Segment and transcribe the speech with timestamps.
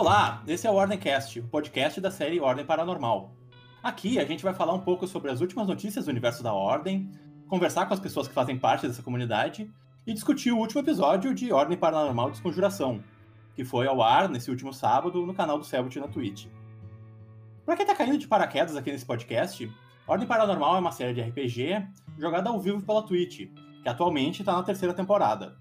[0.00, 3.32] Olá, esse é o Ordemcast, o podcast da série Ordem Paranormal.
[3.82, 7.10] Aqui a gente vai falar um pouco sobre as últimas notícias do universo da Ordem,
[7.48, 9.68] conversar com as pessoas que fazem parte dessa comunidade
[10.06, 13.02] e discutir o último episódio de Ordem Paranormal Desconjuração,
[13.56, 16.46] que foi ao ar nesse último sábado no canal do Selbit na Twitch.
[17.66, 19.68] Para quem tá caindo de paraquedas aqui nesse podcast,
[20.06, 23.48] Ordem Paranormal é uma série de RPG jogada ao vivo pela Twitch,
[23.82, 25.56] que atualmente está na terceira temporada.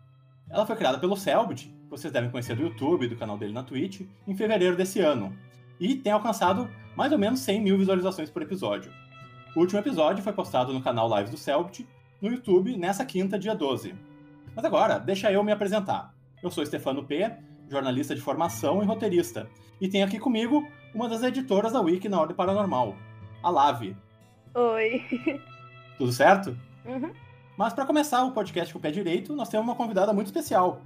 [0.48, 3.64] Ela foi criada pelo Selbit, vocês devem conhecer do YouTube e do canal dele na
[3.64, 5.36] Twitch, em fevereiro desse ano,
[5.80, 8.91] e tem alcançado mais ou menos 100 mil visualizações por episódio.
[9.55, 11.88] O último episódio foi postado no canal Live do Selbit,
[12.22, 13.96] no YouTube, nessa quinta, dia 12.
[14.55, 16.13] Mas agora, deixa eu me apresentar.
[16.41, 17.32] Eu sou Stefano P.,
[17.70, 19.49] jornalista de formação e roteirista,
[19.80, 22.96] e tenho aqui comigo uma das editoras da Wiki na Ordem Paranormal,
[23.44, 23.96] a Lave.
[24.54, 25.04] Oi.
[25.98, 26.58] Tudo certo?
[26.85, 27.12] Uhum.
[27.58, 30.82] Mas para começar o podcast com o pé direito, nós temos uma convidada muito especial.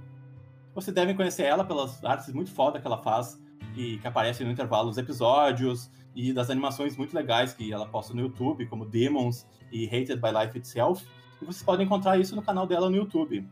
[0.74, 3.38] Vocês devem conhecer ela pelas artes muito foda que ela faz
[3.76, 8.14] e que aparecem no intervalo dos episódios e das animações muito legais que ela posta
[8.14, 11.06] no YouTube, como Demons e Hated by Life Itself.
[11.40, 13.46] E vocês podem encontrar isso no canal dela no YouTube.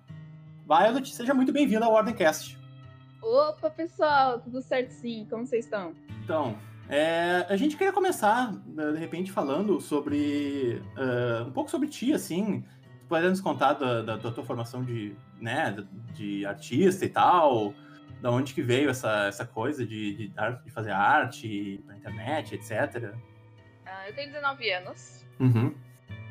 [0.66, 2.58] Violet, seja muito bem-vinda ao Ordemcast.
[3.22, 5.26] Opa, pessoal, tudo certo sim?
[5.28, 5.92] Como vocês estão?
[6.24, 6.56] Então,
[6.88, 10.82] é, a gente queria começar, de repente, falando sobre.
[10.96, 12.64] Uh, um pouco sobre ti, assim.
[13.10, 15.76] Pode nos contar da, da, da, tua formação de, né,
[16.14, 17.74] de artista e tal,
[18.20, 23.12] da onde que veio essa, essa coisa de, de, de fazer arte pra internet, etc.
[23.84, 25.26] Uh, eu tenho 19 anos.
[25.40, 25.74] Uhum.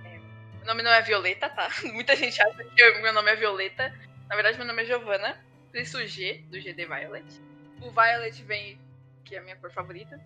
[0.06, 0.20] É,
[0.60, 1.68] meu nome não é Violeta, tá?
[1.92, 3.94] Muita gente acha que meu nome é Violeta.
[4.30, 5.38] Na verdade, meu nome é Giovana.
[5.74, 7.42] Isso G, do GD Violet.
[7.82, 8.80] O Violet vem,
[9.26, 10.18] que é a minha cor favorita.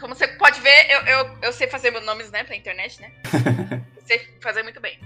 [0.00, 3.12] Como você pode ver, eu, eu, eu sei fazer meus nomes, né, pra internet, né?
[3.96, 4.98] eu sei fazer muito bem.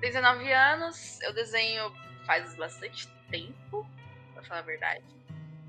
[0.00, 1.92] 19 anos, eu desenho
[2.24, 3.86] faz bastante tempo,
[4.32, 5.04] pra falar a verdade.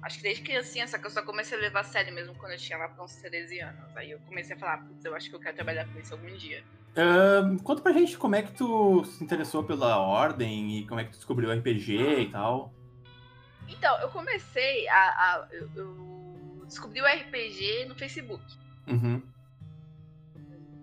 [0.01, 2.53] Acho que desde criancinha, só que eu só comecei a levar a sério mesmo quando
[2.53, 3.95] eu tinha lá pra uns 13 anos.
[3.95, 6.35] Aí eu comecei a falar, putz, eu acho que eu quero trabalhar com isso algum
[6.35, 6.63] dia.
[6.91, 11.03] Uh, conta pra gente como é que tu se interessou pela ordem e como é
[11.03, 12.73] que tu descobriu o RPG e tal.
[13.67, 14.97] Então, eu comecei a.
[14.97, 18.43] a eu, eu, descobri o RPG no Facebook.
[18.87, 19.21] Uhum.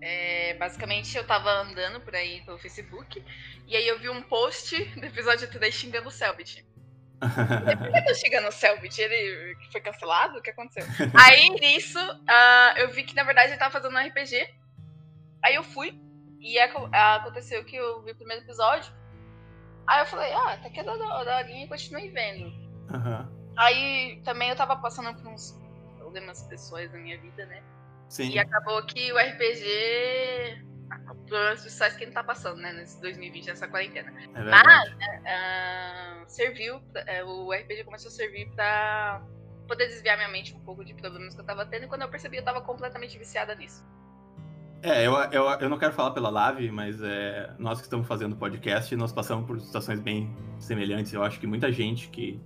[0.01, 3.25] É, basicamente, eu tava andando por aí pelo Facebook
[3.67, 6.67] e aí eu vi um post do episódio 3 xingando o Selbit.
[7.19, 9.01] Por que eu tô xingando o Selbit?
[9.01, 10.39] Ele foi cancelado?
[10.39, 10.85] O que aconteceu?
[11.15, 14.49] aí, nisso, uh, eu vi que na verdade ele tava fazendo um RPG.
[15.45, 16.01] Aí eu fui
[16.41, 18.93] e aconteceu que eu vi o primeiro episódio.
[19.87, 22.47] Aí eu falei, ah, tá é da horinha e continuei vendo.
[22.93, 23.53] Uhum.
[23.57, 25.59] Aí também eu tava passando por uns
[25.97, 27.63] problemas pessoais na minha vida, né?
[28.09, 28.31] Sim.
[28.31, 30.67] E acabou que o RPG.
[31.27, 32.73] Problemas pessoais que ele tá passando, né?
[32.73, 34.11] Nesse 2020, nessa quarentena.
[34.35, 36.77] É Mas uh, serviu.
[36.77, 39.23] Uh, o RPG começou a servir pra
[39.67, 41.85] poder desviar minha mente um pouco de problemas que eu tava tendo.
[41.85, 43.85] E quando eu percebi, eu tava completamente viciada nisso.
[44.83, 48.37] É, eu, eu, eu não quero falar pela Lave, mas é, nós que estamos fazendo
[48.37, 51.13] podcast, nós passamos por situações bem semelhantes.
[51.13, 52.41] Eu acho que muita gente que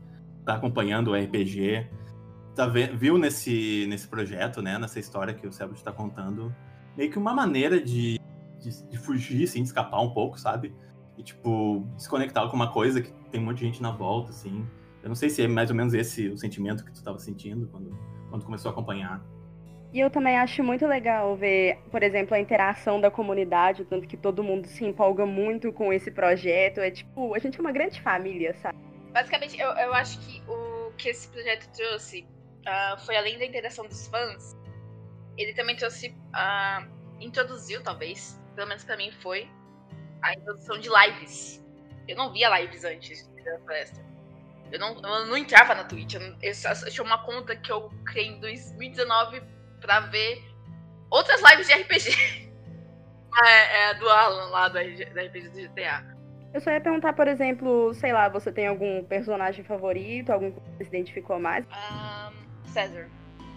[0.45, 1.89] tá acompanhando o RPG
[2.55, 6.55] tá, viu nesse, nesse projeto, né, nessa história que o Sebut está contando,
[6.97, 8.19] meio que uma maneira de,
[8.59, 10.75] de, de, fugir, assim, de escapar um pouco, sabe?
[11.17, 14.31] E, tipo, se conectar com uma coisa que tem um monte de gente na volta,
[14.31, 14.67] assim.
[15.03, 17.67] Eu não sei se é mais ou menos esse o sentimento que tu estava sentindo
[17.69, 17.99] quando,
[18.31, 19.23] quando começou a acompanhar.
[19.93, 24.17] E eu também acho muito legal ver, por exemplo, a interação da comunidade, tanto que
[24.17, 26.81] todo mundo se empolga muito com esse projeto.
[26.81, 28.79] É tipo, a gente é uma grande família, sabe?
[29.13, 32.27] Basicamente, eu, eu acho que o que esse projeto trouxe
[32.67, 34.57] uh, foi além da interação dos fãs,
[35.37, 36.89] ele também trouxe, uh,
[37.21, 39.49] introduziu talvez, pelo menos para mim foi,
[40.23, 41.65] a introdução de lives.
[42.09, 44.05] Eu não via lives antes da palestra.
[44.71, 46.15] Eu não, eu não entrava na Twitch.
[46.15, 49.43] Eu, eu, eu tinha uma conta que eu criei em 2019
[49.81, 50.43] pra ver
[51.11, 52.53] outras lives de RPG.
[53.45, 56.05] é, é, do Alan lá da, da RPG do GTA.
[56.53, 60.61] Eu só ia perguntar, por exemplo, sei lá, você tem algum personagem favorito, algum que
[60.61, 61.65] você se identificou mais?
[61.67, 63.09] Um, César.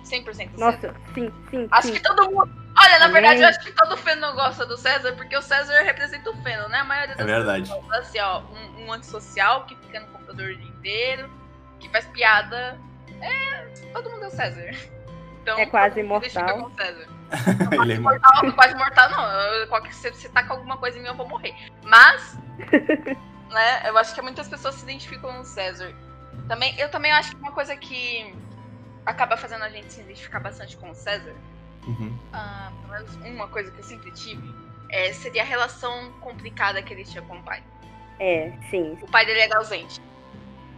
[0.03, 0.95] 100% Nossa, César.
[1.13, 1.67] sim, sim.
[1.71, 1.93] Acho sim.
[1.93, 2.65] que todo mundo.
[2.77, 6.29] Olha, na verdade, eu acho que todo Feno gosta do César, porque o César representa
[6.29, 6.79] o Feno, né?
[6.79, 7.69] A maioria das é verdade.
[7.69, 7.99] pessoas.
[7.99, 11.29] Assim, ó, um, um antissocial que fica no computador o dia inteiro,
[11.79, 12.79] que faz piada.
[13.21, 13.65] É.
[13.93, 14.71] Todo mundo é o César.
[15.45, 16.57] Então, é quase imortal.
[16.57, 17.07] Com César.
[17.71, 19.31] Ele quase é mortal, quase mortal, não.
[19.31, 21.53] Eu, qualquer, se você tá com alguma coisa em mim, eu vou morrer.
[21.83, 22.35] Mas,
[23.53, 25.93] né, eu acho que muitas pessoas se identificam com o César.
[26.47, 28.35] Também, eu também acho que uma coisa que
[29.05, 31.35] acaba fazendo a gente se identificar bastante com o César,
[31.85, 32.17] uhum.
[32.33, 32.71] ah,
[33.25, 34.53] uma coisa que eu sempre tive,
[34.89, 37.63] é, seria a relação complicada que ele tinha com o pai.
[38.19, 38.97] É, sim.
[39.01, 40.01] O pai dele era ausente.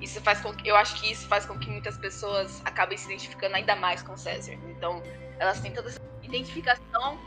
[0.02, 3.06] isso faz com que, eu acho que isso faz com que muitas pessoas acabem se
[3.06, 4.54] identificando ainda mais com o César.
[4.70, 5.02] Então,
[5.40, 7.20] elas têm toda essa identificação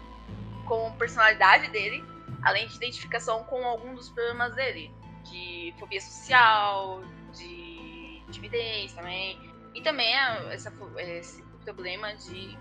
[0.67, 2.05] com a personalidade dele,
[2.43, 4.93] além de identificação com algum dos problemas dele,
[5.25, 7.03] de fobia social,
[7.33, 10.15] de timidez também, e também
[10.51, 12.59] essa, esse problema de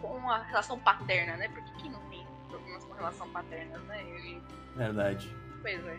[0.00, 1.48] com a relação paterna, né?
[1.48, 4.40] Porque quem não tem problemas com relação paterna, né?
[4.76, 5.34] Verdade.
[5.60, 5.98] Pois é.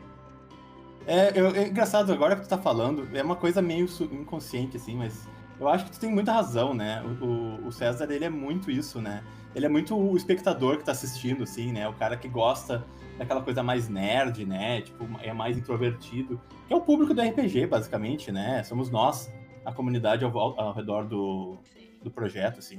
[1.06, 4.96] É, eu, é engraçado agora que tu tá falando, é uma coisa meio inconsciente, assim,
[4.96, 5.28] mas
[5.60, 7.04] eu acho que tu tem muita razão, né?
[7.22, 9.24] O, o, César, ele é muito isso, né?
[9.54, 11.88] Ele é muito o espectador que tá assistindo, assim, né?
[11.88, 12.86] O cara que gosta
[13.18, 14.82] daquela coisa mais nerd, né?
[14.82, 16.42] Tipo, é mais introvertido.
[16.68, 18.64] Que é o público do RPG, basicamente, né?
[18.64, 19.32] Somos nós,
[19.66, 21.58] a comunidade ao, ao redor do,
[22.02, 22.78] do projeto, assim.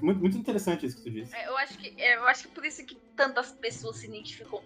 [0.00, 1.34] Muito, muito interessante isso que tu disse.
[1.34, 4.60] É, eu acho que é, eu acho que por isso que tantas pessoas se identificam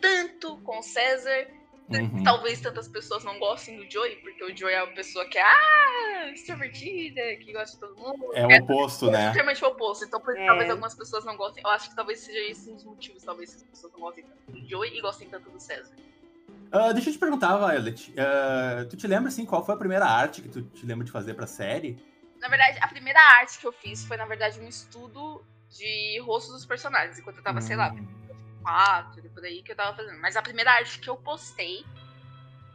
[0.00, 1.46] tanto com o César
[1.98, 2.22] Uhum.
[2.22, 5.42] Talvez tantas pessoas não gostem do Joey, porque o Joey é uma pessoa que é
[5.42, 8.30] ah, extrovertida, que gosta de todo mundo.
[8.32, 9.24] É o oposto, é, né?
[9.24, 10.04] É extremamente o oposto.
[10.04, 10.46] Então, por, é.
[10.46, 11.64] talvez algumas pessoas não gostem.
[11.64, 14.24] Eu acho que talvez seja esse um dos motivos, talvez, que as pessoas não gostem
[14.24, 15.92] tanto do Joey e gostem tanto do César.
[16.72, 18.12] Uh, deixa eu te perguntar, Violet.
[18.12, 21.10] Uh, tu te lembra, assim, qual foi a primeira arte que tu te lembra de
[21.10, 21.98] fazer pra série?
[22.40, 26.52] Na verdade, a primeira arte que eu fiz foi, na verdade, um estudo de rostos
[26.54, 27.62] dos personagens, enquanto eu tava, hum.
[27.62, 28.20] sei lá, hum
[28.62, 30.20] quatro, por aí que eu tava fazendo.
[30.20, 31.84] Mas a primeira arte que eu postei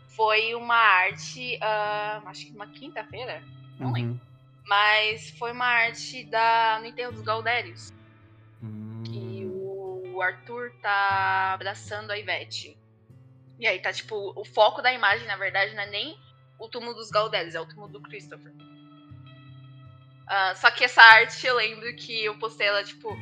[0.09, 3.43] foi uma arte, uh, acho que uma quinta-feira,
[3.79, 3.93] não uhum.
[3.93, 4.21] lembro.
[4.65, 7.93] Mas foi uma arte da, no enterro dos Galdérios.
[8.61, 9.03] Uhum.
[9.05, 12.77] Que o Arthur tá abraçando a Ivete.
[13.59, 16.17] E aí tá tipo, o foco da imagem, na verdade, não é nem
[16.59, 18.51] o túmulo dos Galdérios, é o túmulo do Christopher.
[20.25, 23.15] Uh, só que essa arte eu lembro que eu postei ela, tipo,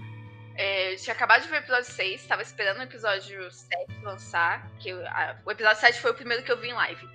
[0.55, 4.69] é, tinha acabado de ver o episódio 6, tava esperando o episódio 7 lançar.
[4.79, 7.09] Que eu, a, o episódio 7 foi o primeiro que eu vi em live.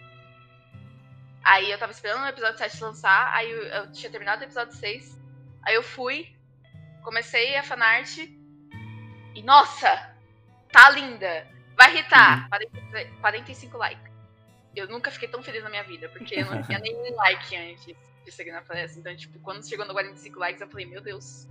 [1.44, 4.74] Aí eu tava esperando o episódio 7 lançar, aí eu, eu tinha terminado o episódio
[4.74, 5.18] 6.
[5.62, 6.34] Aí eu fui,
[7.02, 8.18] comecei a fanart.
[8.18, 10.14] E nossa!
[10.70, 11.57] Tá linda!
[11.78, 12.50] Vai irritar!
[12.52, 13.20] Uhum.
[13.20, 14.12] 45 likes.
[14.74, 17.86] Eu nunca fiquei tão feliz na minha vida, porque eu não tinha nem like antes
[18.24, 18.98] de seguir na palestra.
[18.98, 21.46] Então, tipo, quando chegou no 45 likes, eu falei, meu Deus,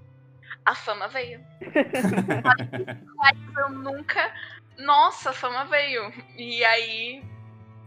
[0.65, 1.41] a fama veio.
[3.57, 4.33] eu nunca.
[4.77, 6.13] Nossa, a fama veio.
[6.35, 7.23] E aí.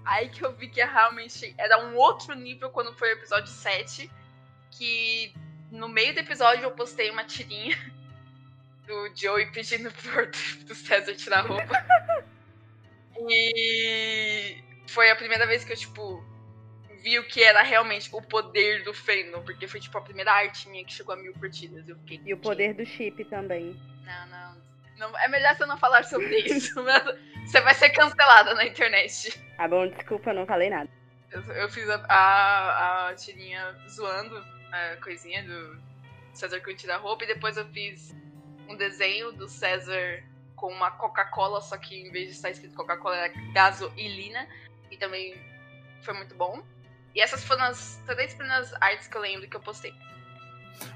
[0.03, 4.11] Aí que eu vi que realmente era um outro nível quando foi o episódio 7.
[4.71, 5.35] Que
[5.71, 7.77] no meio do episódio eu postei uma tirinha
[8.87, 10.31] do Joey pedindo pro,
[10.65, 11.75] do César tirar a roupa.
[13.29, 16.25] E foi a primeira vez que eu, tipo,
[17.03, 20.69] vi o que era realmente o poder do fandom, porque foi tipo a primeira arte
[20.69, 21.89] minha que chegou a mil curtidas.
[21.89, 23.77] Eu fiquei, e o poder do chip também.
[24.05, 24.63] Não, não,
[24.99, 25.19] não.
[25.19, 26.75] É melhor você não falar sobre isso.
[27.45, 29.39] você vai ser cancelada na internet.
[29.57, 30.91] Tá bom, desculpa, eu não falei nada.
[31.31, 35.81] Eu, eu fiz a, a, a, tirinha zoando a coisinha do
[36.33, 38.15] César que tira a roupa e depois eu fiz
[38.69, 40.23] um desenho do César
[40.61, 44.47] com uma Coca-Cola, só que em vez de estar escrito Coca-Cola era gasolina.
[44.91, 45.35] E também
[46.03, 46.63] foi muito bom.
[47.15, 49.95] E essas foram as três primeiras artes que eu lembro que eu postei.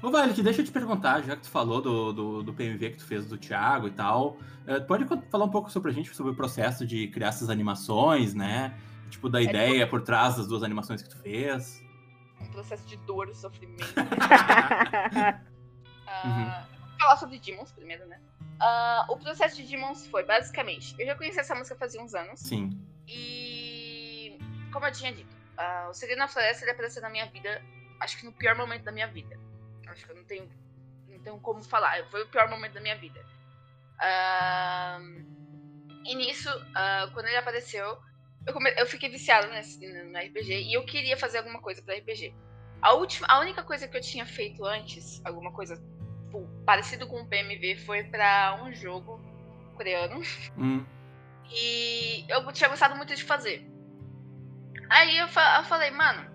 [0.01, 2.97] Ô, Violet, deixa eu te perguntar, já que tu falou do, do, do PMV que
[2.97, 6.31] tu fez do Thiago e tal, uh, pode falar um pouco sobre a gente, sobre
[6.31, 8.79] o processo de criar essas animações, né?
[9.09, 11.83] Tipo, da é ideia por trás das duas animações que tu fez.
[12.39, 13.83] Um processo de dor e sofrimento.
[13.97, 14.03] uh,
[16.27, 16.45] uhum.
[16.45, 18.19] Vou falar sobre Demons primeiro, né?
[18.55, 22.39] Uh, o processo de Demons foi, basicamente, eu já conheci essa música fazia uns anos.
[22.39, 22.79] Sim.
[23.07, 24.37] E,
[24.71, 27.61] como eu tinha dito, Uh, o Segredo na Floresta ele apareceu na minha vida,
[28.01, 29.39] acho que no pior momento da minha vida.
[29.87, 30.49] Acho que eu não tenho,
[31.07, 32.05] não tenho como falar.
[32.09, 33.25] Foi o pior momento da minha vida.
[33.95, 35.25] Uh,
[36.03, 37.97] e nisso, uh, quando ele apareceu,
[38.45, 38.73] eu, come...
[38.77, 42.33] eu fiquei viciada nesse, no RPG e eu queria fazer alguma coisa para RPG.
[42.81, 45.81] A, última, a única coisa que eu tinha feito antes, alguma coisa
[46.35, 49.19] tipo, parecido com o PMV, foi para um jogo
[49.75, 50.21] coreano.
[50.57, 50.85] Hum.
[51.49, 53.65] E eu tinha gostado muito de fazer.
[54.89, 56.29] Aí eu, fa eu falei, mano,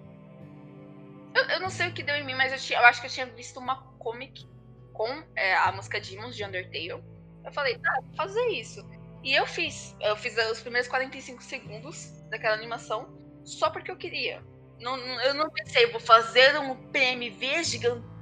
[1.35, 3.07] eu, eu, não sei o que deu em mim, mas eu, tinha, eu acho que
[3.07, 4.49] eu tinha visto uma comic
[4.92, 7.02] com é, a música Demons de Undertale.
[7.45, 8.85] Eu falei, ah, vou fazer isso.
[9.23, 9.97] E eu fiz.
[10.00, 14.42] Eu fiz os primeiros 45 segundos daquela animação só porque eu queria.
[14.78, 17.64] Não, eu não pensei, vou fazer um PMV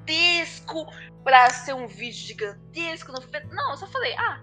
[0.08, 0.86] gigantesco
[1.22, 3.12] pra ser um vídeo gigantesco.
[3.50, 4.42] Não, eu só falei, ah,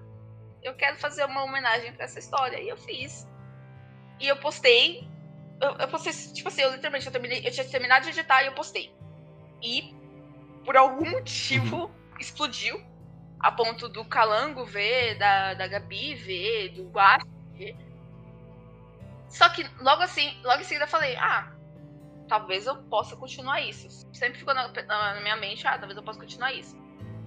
[0.64, 2.60] eu quero fazer uma homenagem para essa história.
[2.60, 3.28] E eu fiz.
[4.20, 5.08] E eu postei
[5.62, 8.48] eu, eu postei, tipo assim, eu literalmente eu, terminei, eu tinha terminado de editar e
[8.48, 8.94] eu postei.
[9.62, 9.96] E,
[10.64, 11.92] por algum motivo, uhum.
[12.20, 12.84] explodiu.
[13.40, 17.76] A ponto do Calango ver, da, da Gabi ver, do Guache ver.
[19.28, 21.52] Só que logo assim, logo em seguida eu falei, ah,
[22.28, 24.08] talvez eu possa continuar isso.
[24.14, 26.78] Sempre ficou na, na, minha mente, ah, talvez eu possa continuar isso.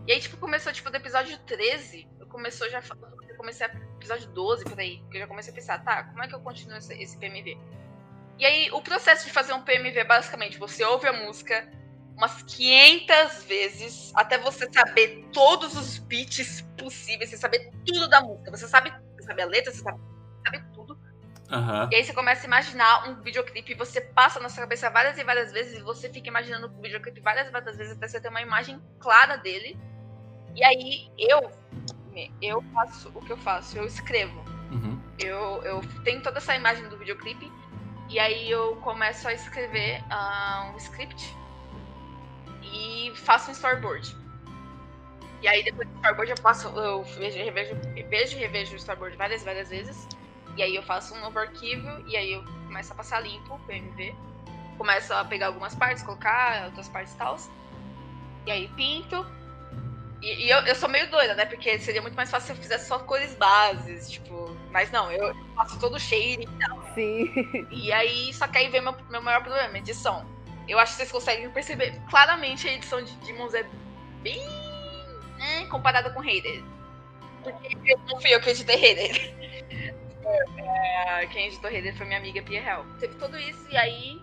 [0.07, 2.83] E aí, tipo, começou, tipo, do episódio 13, eu começou já,
[3.28, 6.23] eu comecei a episódio 12, por aí, que eu já comecei a pensar, tá, como
[6.23, 7.59] é que eu continuo esse, esse PMV?
[8.38, 11.69] E aí, o processo de fazer um PMV é basicamente, você ouve a música
[12.17, 18.50] umas 500 vezes, até você saber todos os beats possíveis, você saber tudo da música,
[18.50, 20.00] você sabe, você sabe a letra, você sabe.
[21.50, 21.88] Uhum.
[21.90, 25.25] E aí você começa a imaginar um videoclipe, você passa na sua cabeça várias e
[25.25, 28.28] várias vezes, e você fica imaginando o videoclipe várias e várias vezes até você ter
[28.28, 29.78] uma imagem clara dele.
[30.55, 31.50] E aí eu
[32.43, 34.43] eu faço o que eu faço, eu escrevo.
[34.71, 35.00] Uhum.
[35.19, 37.50] Eu, eu tenho toda essa imagem do videoclipe
[38.09, 41.35] e aí eu começo a escrever uh, um script
[42.62, 44.17] e faço um storyboard.
[45.40, 47.76] E aí depois do storyboard eu faço, eu vejo, revejo,
[48.09, 50.09] vejo e revejo o storyboard várias, várias vezes.
[50.59, 53.59] E aí eu faço um novo arquivo e aí eu começo a passar limpo o
[53.61, 54.12] PMV.
[54.77, 57.37] Começo a pegar algumas partes, colocar outras partes e tal.
[58.45, 59.25] E aí pinto.
[60.21, 61.47] E, e eu, eu sou meio doida, né?
[61.47, 64.57] Porque seria muito mais fácil se eu fizesse só cores bases, tipo.
[64.73, 66.83] Mas não, eu faço todo o shade e tal.
[66.93, 67.69] Sim.
[67.71, 70.27] E aí, só que aí vem meu, meu maior problema, edição.
[70.67, 73.65] Eu acho que vocês conseguem perceber claramente a edição de Demons é
[74.23, 74.45] bem.
[75.38, 76.65] Né, comparada com Raider.
[77.45, 79.38] Porque não fui eu que editei Raider.
[80.57, 82.85] É, quem editou Raider foi minha amiga Pia Hell.
[82.99, 84.23] Teve tudo isso e aí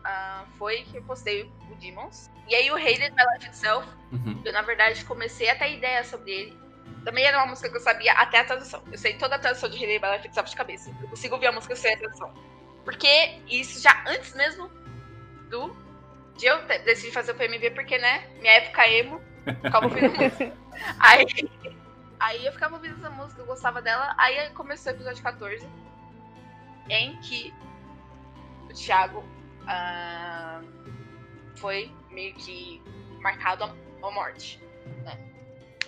[0.00, 2.30] uh, foi que eu postei o Demons.
[2.48, 4.42] E aí o Raider My Life Itself, Uhum.
[4.44, 6.62] eu na verdade comecei a ter ideia sobre ele.
[7.04, 8.82] Também era uma música que eu sabia até a tradução.
[8.92, 10.94] Eu sei toda a tradução de Raider My Life Itself de cabeça.
[11.00, 12.32] Eu consigo ouvir a música sem a tradução.
[12.84, 14.68] Porque isso já antes mesmo
[15.48, 15.74] do
[16.36, 19.20] de eu decidir fazer o PMV, porque, né, minha época emo,
[19.82, 20.52] ouvindo música.
[20.98, 21.26] Aí,
[22.22, 24.14] aí eu ficava ouvindo essa música, eu gostava dela.
[24.16, 25.68] Aí começou o episódio 14,
[26.88, 27.52] em que
[28.70, 29.24] o Thiago
[29.66, 30.62] ah,
[31.56, 32.80] foi meio que
[33.20, 34.62] marcado a morte.
[35.04, 35.18] Né?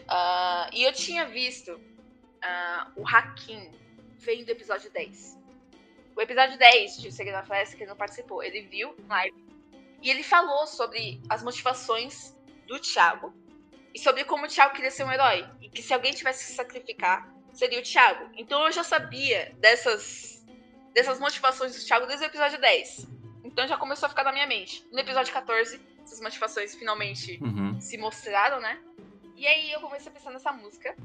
[0.08, 1.80] Ah, e eu tinha visto
[2.42, 3.70] ah, o Hakim
[4.18, 5.38] vendo o episódio 10.
[6.16, 9.44] O episódio 10 de Segredo na Floresta, que ele não participou, ele viu live
[10.02, 12.36] e ele falou sobre as motivações
[12.66, 13.32] do Thiago
[13.94, 15.46] e sobre como o Thiago queria ser um herói.
[15.62, 18.28] E que se alguém tivesse que se sacrificar, seria o Thiago.
[18.36, 20.44] Então eu já sabia dessas,
[20.92, 23.06] dessas motivações do Thiago desde o episódio 10.
[23.44, 24.84] Então já começou a ficar na minha mente.
[24.90, 27.80] No episódio 14, essas motivações finalmente Uhum.
[27.80, 28.80] se mostraram, né?
[29.36, 30.96] E aí eu comecei a pensar nessa música.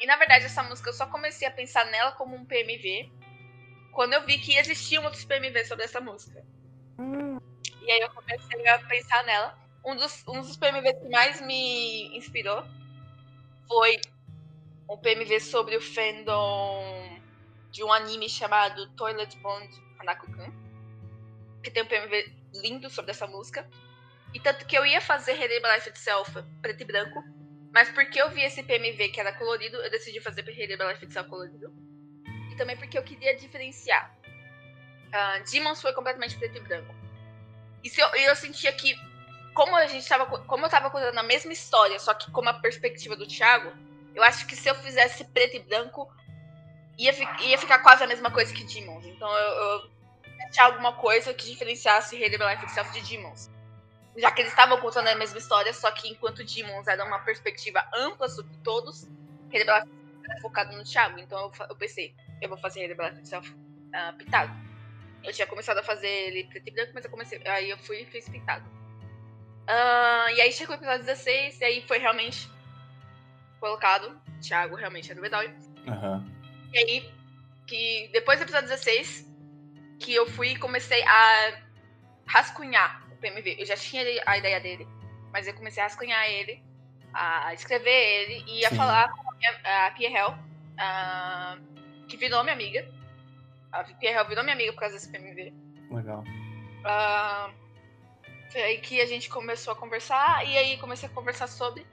[0.00, 3.10] E na verdade, essa música eu só comecei a pensar nela como um PMV
[3.92, 6.44] quando eu vi que existiam outros PMV sobre essa música.
[6.98, 7.38] Hum,
[7.82, 9.61] E aí eu comecei a pensar nela.
[9.84, 12.64] Um dos, um dos PMVs que mais me inspirou
[13.66, 14.00] foi
[14.88, 17.20] um PMV sobre o fandom
[17.70, 20.52] de um anime chamado Toilet Bond Hanako-kun.
[21.62, 23.68] Que tem um PMV lindo sobre essa música.
[24.34, 27.22] E tanto que eu ia fazer Releva Life Itself preto e branco.
[27.72, 31.28] Mas porque eu vi esse PMV que era colorido, eu decidi fazer Releva Life Itself
[31.28, 31.72] colorido.
[32.50, 34.14] E também porque eu queria diferenciar.
[35.08, 36.94] Uh, Demons foi completamente preto e branco.
[37.82, 38.94] E eu, eu sentia que,
[39.54, 40.26] como a gente tava.
[40.26, 43.72] co- Como eu tava contando a mesma história, só que com a perspectiva do Thiago,
[44.14, 46.10] eu acho que se eu fizesse preto e branco,
[46.98, 49.04] ia, fi- ia ficar quase a mesma coisa que Demons.
[49.06, 49.92] Então eu, eu
[50.50, 53.50] tinha alguma coisa que diferenciasse Rei Life Itself de Demons.
[54.16, 57.82] Já que eles estavam contando a mesma história, só que enquanto Demons era uma perspectiva
[57.94, 59.04] ampla sobre todos,
[59.50, 59.88] Rei Life
[60.28, 61.18] era focado no Thiago.
[61.18, 63.54] Então eu, eu pensei, eu vou fazer Rei Life Itself
[63.94, 64.52] ah, pintado.
[65.24, 67.40] Eu tinha começado a fazer ele preto e branco, mas eu comecei.
[67.46, 68.64] Aí eu fui e fiz pintado.
[69.66, 72.48] Ah, e aí chegou o episódio 16, e aí foi realmente
[73.60, 74.20] colocado.
[74.40, 75.54] Thiago realmente era o herói.
[75.86, 76.26] Aham.
[76.72, 77.14] E aí,
[77.66, 79.30] que depois do episódio 16,
[80.00, 81.62] que eu fui e comecei a
[82.26, 83.56] rascunhar o PMV.
[83.58, 84.86] Eu já tinha a ideia dele,
[85.32, 86.62] mas eu comecei a rascunhar ele,
[87.12, 88.76] a escrever ele e a Sim.
[88.76, 90.38] falar com a, minha, a
[90.78, 91.58] ah,
[92.08, 92.88] que virou minha amiga.
[93.70, 95.54] A Pia Hell virou minha amiga por causa desse PMV.
[95.90, 96.24] Legal.
[96.84, 97.50] Ah,
[98.52, 101.86] foi aí que a gente começou a conversar, e aí comecei a conversar sobre.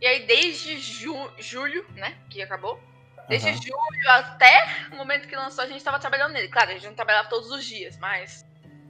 [0.00, 2.80] E aí, desde ju- julho, né, que acabou,
[3.28, 3.60] desde Aham.
[3.62, 6.48] julho até o momento que lançou, a gente tava trabalhando nele.
[6.48, 8.44] Claro, a gente não trabalhava todos os dias, mas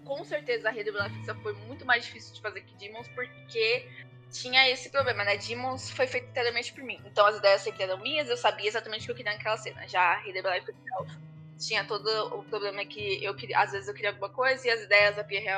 [0.04, 3.88] com certeza a Rede Fixa foi muito mais difícil de fazer que Demons, porque
[4.31, 5.37] tinha esse problema, né?
[5.37, 7.00] Demons foi feito inteiramente por mim.
[7.07, 9.87] Então as ideias sempre eram minhas, eu sabia exatamente o que eu queria naquela cena.
[9.88, 10.43] Já a Rede
[11.59, 14.83] tinha todo o problema que eu queria, às vezes eu queria alguma coisa e as
[14.83, 15.49] ideias da Pierre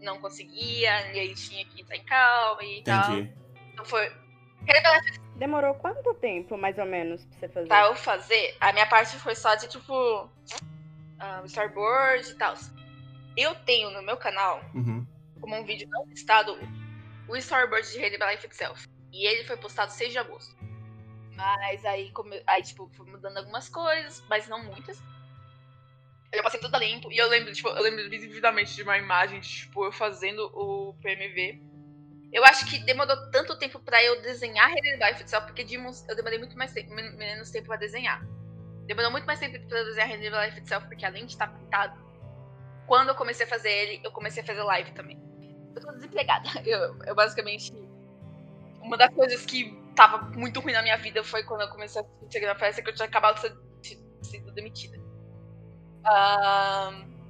[0.00, 3.12] não conseguia, e aí tinha que entrar em calma e tal.
[3.12, 3.32] Entendi.
[3.72, 4.12] Então foi.
[5.36, 7.68] Demorou quanto tempo, mais ou menos, pra você fazer?
[7.68, 10.30] pra eu fazer, a minha parte foi só de tipo.
[11.18, 12.54] ah, storyboard e tal.
[13.36, 15.06] Eu tenho no meu canal, Uhum.
[15.40, 16.58] como um vídeo não listado,
[17.28, 18.88] o storyboard de Rede Life Itself.
[19.12, 20.56] E ele foi postado 6 de agosto.
[21.34, 22.42] Mas aí, come...
[22.46, 24.98] aí, tipo, foi mudando algumas coisas, mas não muitas.
[26.36, 27.10] Eu passei tudo a limpo.
[27.12, 30.94] E eu lembro, tipo, eu lembro vividamente de uma imagem, de, tipo, eu fazendo o
[31.02, 31.60] PMV.
[32.32, 36.16] Eu acho que demorou tanto tempo pra eu desenhar Rede Life Itself, porque Demons eu
[36.16, 38.22] demorei muito mais tempo, men- menos tempo pra desenhar.
[38.86, 42.04] Demorou muito mais tempo pra eu desenhar Rede Life Itself, porque além de estar pintado,
[42.86, 45.18] quando eu comecei a fazer ele, eu comecei a fazer live também.
[45.74, 46.48] Eu tô desempregada.
[46.66, 47.72] Eu, eu basicamente.
[48.80, 52.30] Uma das coisas que tava muito ruim na minha vida foi quando eu comecei a
[52.30, 54.96] chegar na festa que eu tinha acabado de ser de- sido demitida.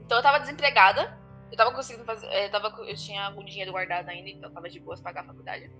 [0.04, 1.18] Então eu tava desempregada.
[1.50, 2.26] Eu tava conseguindo fazer.
[2.26, 5.70] Eu, tava, eu tinha algum dinheiro guardado ainda, então tava de boas pagar a faculdade.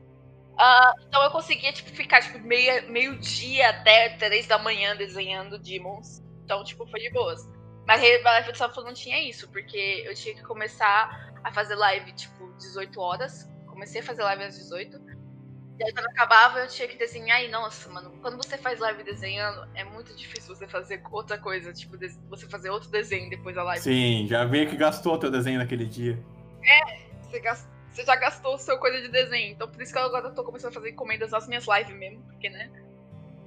[0.58, 6.22] Ah, então eu conseguia, tipo, ficar, tipo, meia, meio-dia até três da manhã desenhando Demons.
[6.44, 7.46] Então, tipo, foi de boas.
[7.86, 12.10] Mas Rede Life Itself não tinha isso, porque eu tinha que começar a fazer live,
[12.12, 13.48] tipo, 18 horas.
[13.66, 14.98] Comecei a fazer live às 18.
[15.78, 17.42] E aí quando acabava, eu tinha que desenhar.
[17.42, 21.72] E nossa, mano, quando você faz live desenhando, é muito difícil você fazer outra coisa.
[21.72, 21.96] Tipo,
[22.28, 23.82] você fazer outro desenho depois da live.
[23.82, 26.18] Sim, já veio que gastou teu desenho naquele dia.
[27.22, 29.52] Você, gas- você já gastou o seu coisa de desenho.
[29.52, 32.22] Então por isso que eu agora tô começando a fazer encomendas nas minhas lives mesmo,
[32.24, 32.70] porque, né?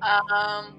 [0.01, 0.71] Ah,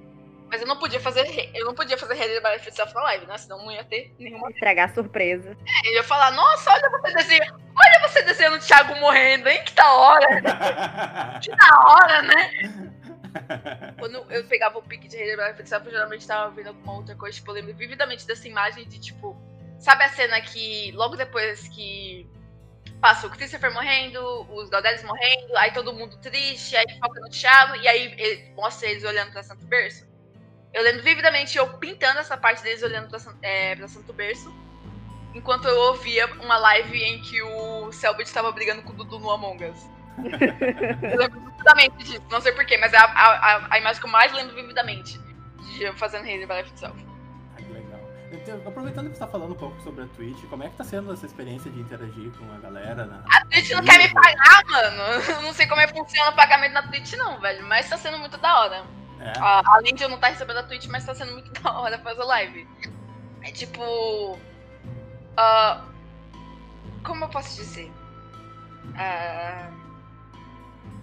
[0.50, 1.50] mas eu não podia fazer.
[1.54, 3.38] Eu não podia fazer Rede by Itself na live, né?
[3.38, 4.50] Senão não ia ter nenhuma.
[4.50, 5.56] Estragar a surpresa.
[5.84, 7.60] Eu ia falar, nossa, olha você desenhando.
[7.76, 9.62] Olha você desenhando o Thiago morrendo, hein?
[9.64, 10.26] Que da hora!
[11.40, 12.50] Que da hora, né?
[13.98, 17.14] Quando eu pegava o pique de Rede by Itself, eu geralmente tava vendo alguma outra
[17.14, 17.36] coisa.
[17.36, 19.36] Tipo, eu lembro vividamente dessa imagem de tipo.
[19.78, 22.28] Sabe a cena que logo depois que
[23.00, 24.20] passa o Christopher morrendo,
[24.52, 28.90] os Galderes morrendo, aí todo mundo triste, aí foca no Thiago, e aí ele- mostra
[28.90, 30.06] eles olhando pra Santo Berço.
[30.72, 34.54] Eu lembro vividamente eu pintando essa parte deles olhando pra, é, pra Santo Berço,
[35.34, 39.30] enquanto eu ouvia uma live em que o Selbit estava brigando com o Dudu no
[39.30, 39.90] Among Us.
[41.12, 44.10] eu lembro vividamente disso, não sei porquê, mas é a, a, a- imagem que eu
[44.12, 45.18] mais lembro vividamente
[45.76, 47.06] de eu fazendo Hater by Life Itself.
[47.56, 48.00] Ai, que legal.
[48.66, 51.12] Aproveitando que você tá falando um pouco sobre a Twitch, como é que tá sendo
[51.12, 53.06] essa experiência de interagir com a galera?
[53.06, 53.24] Na...
[53.36, 55.02] A Twitch não quer me pagar, mano.
[55.28, 57.64] Eu não sei como é que funciona o pagamento na Twitch, não, velho.
[57.66, 58.84] Mas tá sendo muito da hora.
[59.20, 59.32] É?
[59.38, 61.98] Ah, além de eu não estar recebendo a Twitch, mas tá sendo muito da hora
[61.98, 62.66] fazer live.
[63.42, 64.38] É tipo.
[65.36, 65.84] ah,
[67.04, 67.90] como eu posso dizer?
[68.96, 69.70] Ah,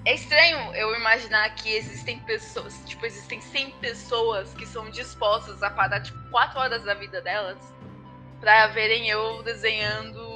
[0.06, 5.70] é estranho eu imaginar que existem pessoas, tipo, existem 100 pessoas que são dispostas a
[5.70, 7.58] parar, tipo, 4 horas da vida delas
[8.40, 10.27] pra verem eu desenhando.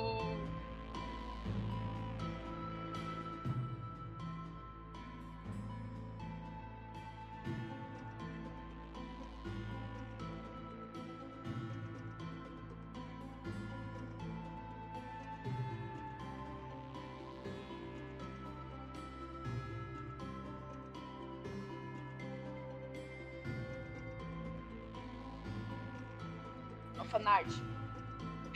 [27.12, 27.48] Fanart.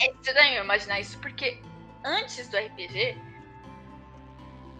[0.01, 1.59] É estranho imaginar isso, porque
[2.03, 3.17] antes do RPG,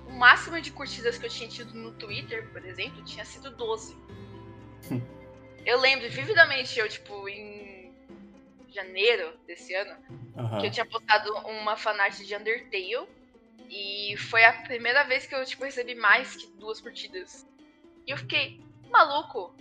[0.08, 3.96] o máximo de curtidas que eu tinha tido no Twitter, por exemplo, tinha sido 12.
[5.66, 7.94] eu lembro vividamente, eu, tipo, em
[8.70, 9.96] janeiro desse ano,
[10.38, 10.60] Aham.
[10.60, 13.08] que eu tinha postado uma fanart de Undertale.
[13.68, 17.48] E foi a primeira vez que eu, tipo, recebi mais que duas curtidas.
[18.06, 18.62] E eu fiquei,
[18.92, 19.56] maluco,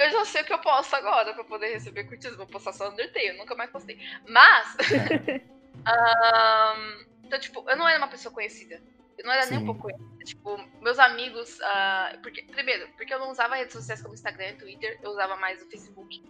[0.00, 2.36] eu já sei o que eu posto agora pra poder receber curtidas.
[2.36, 3.98] Vou postar só Undertale, nunca mais postei.
[4.28, 4.76] Mas.
[5.86, 8.80] ahn, então, tipo, eu não era uma pessoa conhecida.
[9.18, 9.66] Eu não era nem um Sim.
[9.66, 10.24] pouco conhecida.
[10.24, 11.60] Tipo, meus amigos.
[11.62, 15.36] ah, porque, primeiro, porque eu não usava redes sociais como Instagram e Twitter, eu usava
[15.36, 16.22] mais o Facebook.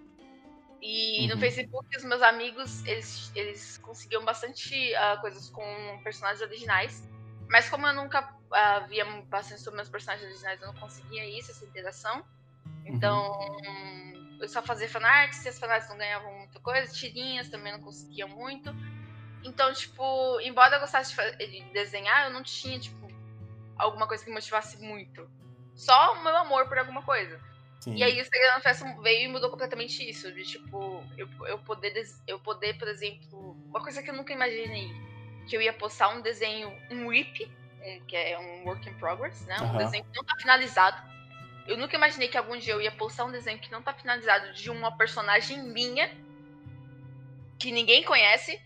[0.82, 1.40] E no Uhum.
[1.40, 7.08] Facebook, os meus amigos, eles, eles conseguiam bastante ah, coisas com personagens originais.
[7.48, 11.50] Mas como eu nunca ah, via bastante sobre meus personagens originais, eu não conseguia isso,
[11.50, 12.24] essa interação.
[12.86, 13.38] Então,
[14.40, 18.26] eu só fazia fanarts, e as fanarts não ganhavam muita coisa, tirinhas também não conseguia
[18.26, 18.74] muito.
[19.44, 23.08] Então, tipo, embora eu gostasse de, desenhar, eu não tinha, tipo,
[23.76, 25.28] alguma coisa que me motivasse muito.
[25.74, 27.40] Só o meu amor por alguma coisa.
[27.80, 27.94] Sim.
[27.94, 30.30] E aí o Instagram festa veio e mudou completamente isso.
[30.32, 31.94] De tipo, eu, eu, poder,
[32.26, 34.90] eu poder, por exemplo, uma coisa que eu nunca imaginei.
[35.48, 37.50] Que eu ia postar um desenho, um whip,
[37.82, 39.56] um- que é um work in progress, né?
[39.62, 41.10] Um desenho que não tá finalizado.
[41.70, 44.52] Eu nunca imaginei que algum dia eu ia postar um desenho que não tá finalizado
[44.52, 46.10] de uma personagem minha,
[47.60, 48.60] que ninguém conhece,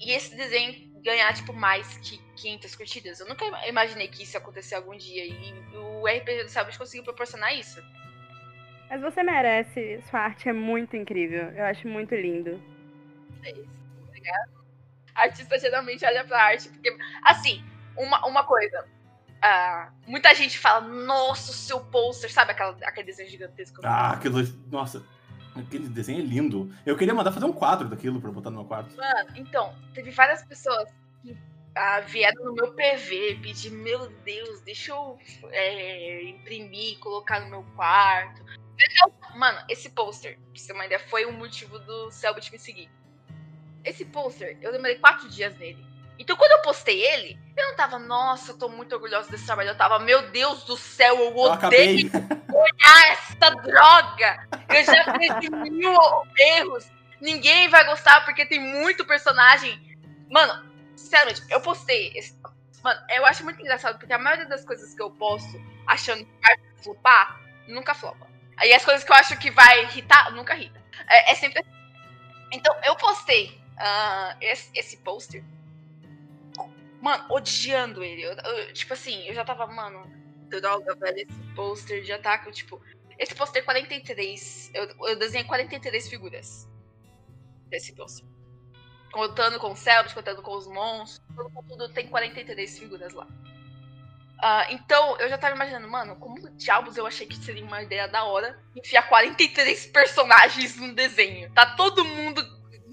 [0.00, 3.20] e esse desenho ganhar, tipo, mais que 500 curtidas.
[3.20, 5.24] Eu nunca imaginei que isso ia acontecer algum dia.
[5.24, 7.80] E o RPG do Sabbath conseguiu proporcionar isso.
[8.90, 10.02] Mas você merece.
[10.10, 11.50] Sua arte é muito incrível.
[11.52, 12.60] Eu acho muito lindo.
[13.44, 13.70] É isso.
[14.08, 14.50] Obrigada.
[15.14, 17.62] A artista geralmente olha pra arte, porque, assim,
[17.96, 18.88] uma, uma coisa.
[19.44, 23.82] Uh, muita gente fala, nossa, o seu pôster, sabe aquela, aquele desenho gigantesco?
[23.84, 24.42] Ah, aquilo.
[24.70, 25.04] Nossa,
[25.54, 26.72] aquele desenho é lindo.
[26.86, 28.96] Eu queria mandar fazer um quadro daquilo pra botar no meu quarto.
[28.96, 30.88] Mano, então, teve várias pessoas
[31.20, 31.36] que
[31.74, 35.18] ah, vieram no meu PV pedir, meu Deus, deixa eu
[35.50, 38.42] é, imprimir, colocar no meu quarto.
[39.36, 42.88] Mano, esse pôster, pra você ter uma ideia, foi o motivo do Selbit me seguir.
[43.84, 45.84] Esse pôster, eu demorei quatro dias nele.
[46.18, 49.70] Então, quando eu postei ele, eu não tava, nossa, eu tô muito orgulhosa desse trabalho.
[49.70, 54.48] Eu tava, meu Deus do céu, eu odeio eu olhar essa droga.
[54.68, 55.98] Eu já fiz mil
[56.38, 56.88] erros.
[57.20, 59.80] Ninguém vai gostar porque tem muito personagem.
[60.30, 62.12] Mano, sinceramente, eu postei.
[62.14, 62.36] Esse...
[62.82, 66.32] Mano, eu acho muito engraçado porque a maioria das coisas que eu posto achando que
[66.42, 68.26] vai flopar, nunca flopa.
[68.56, 70.80] Aí as coisas que eu acho que vai irritar, nunca irrita.
[71.08, 71.70] É, é sempre assim.
[72.52, 75.42] Então, eu postei uh, esse, esse poster
[77.04, 78.22] mano, odiando ele.
[78.22, 80.10] Eu, eu, tipo assim, eu já tava, mano,
[80.48, 82.80] droga, velho, esse pôster de ataque, tipo.
[83.18, 84.70] Esse pôster 43.
[84.72, 86.66] Eu, eu desenhei 43 figuras
[87.68, 88.26] desse pôster.
[89.12, 93.26] Contando com o Selbit, contando com os monstros, com tudo, tem 43 figuras lá.
[93.26, 98.08] Uh, então, eu já tava imaginando, mano, como diabos eu achei que seria uma ideia
[98.08, 101.52] da hora enfiar 43 personagens num desenho.
[101.52, 102.42] Tá todo mundo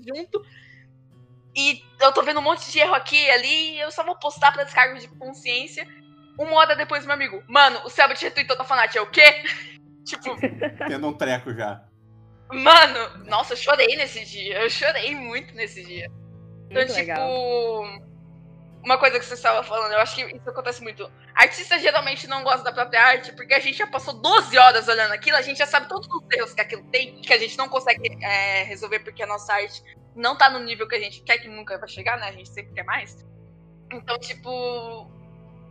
[0.05, 0.45] junto
[1.55, 4.15] e eu tô vendo um monte de erro aqui e ali, e eu só vou
[4.15, 5.87] postar pra descargo de consciência.
[6.39, 9.43] Uma hora depois, meu amigo, mano, o Selbit retweetou tua fanart, é o quê?
[10.05, 10.35] tipo.
[10.87, 11.83] Tendo um treco já.
[12.51, 14.61] Mano, nossa, eu chorei nesse dia.
[14.61, 16.05] Eu chorei muito nesse dia.
[16.69, 16.99] Então, muito tipo.
[16.99, 18.11] Legal.
[18.83, 21.09] Uma coisa que você estava falando, eu acho que isso acontece muito.
[21.35, 25.13] Artista geralmente não gosta da própria arte, porque a gente já passou 12 horas olhando
[25.13, 27.69] aquilo, a gente já sabe todos os erros que aquilo tem, que a gente não
[27.69, 29.83] consegue é, resolver porque a nossa arte
[30.15, 32.27] não tá no nível que a gente quer que nunca vai chegar, né?
[32.27, 33.25] A gente sempre quer mais.
[33.91, 35.09] Então, tipo.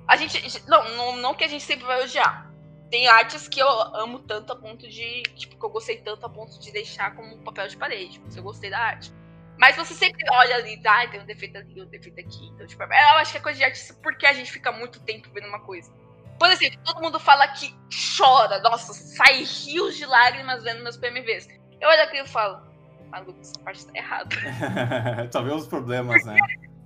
[0.07, 0.63] A gente.
[0.69, 2.51] Não, não, não que a gente sempre vai odiar.
[2.91, 5.23] Tem artes que eu amo tanto a ponto de.
[5.37, 8.13] Tipo, que eu gostei tanto a ponto de deixar como papel de parede.
[8.13, 9.13] Tipo, se eu gostei da arte.
[9.59, 12.47] Mas você sempre olha ali, ah, tem um defeito ali, um defeito aqui.
[12.49, 15.29] Então, tipo, eu acho que é coisa de artista porque a gente fica muito tempo
[15.35, 15.93] vendo uma coisa.
[16.39, 17.75] Por exemplo, todo mundo fala que
[18.17, 21.47] chora, nossa, sai rios de lágrimas vendo meus PMVs.
[21.79, 22.70] Eu olho aqui e falo,
[23.11, 24.37] maluco, essa parte tá errada.
[25.33, 26.37] Só vê os problemas, né?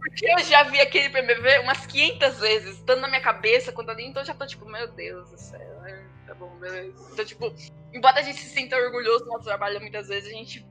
[0.00, 4.06] Porque eu já vi aquele PMV umas 500 vezes, estando na minha cabeça, quando ali,
[4.06, 5.82] então eu já tô tipo, meu Deus do céu,
[6.26, 6.94] tá bom, beleza.
[7.12, 7.54] Então, tipo,
[7.92, 10.66] embora a gente se sinta orgulhoso do nosso trabalho muitas vezes, a gente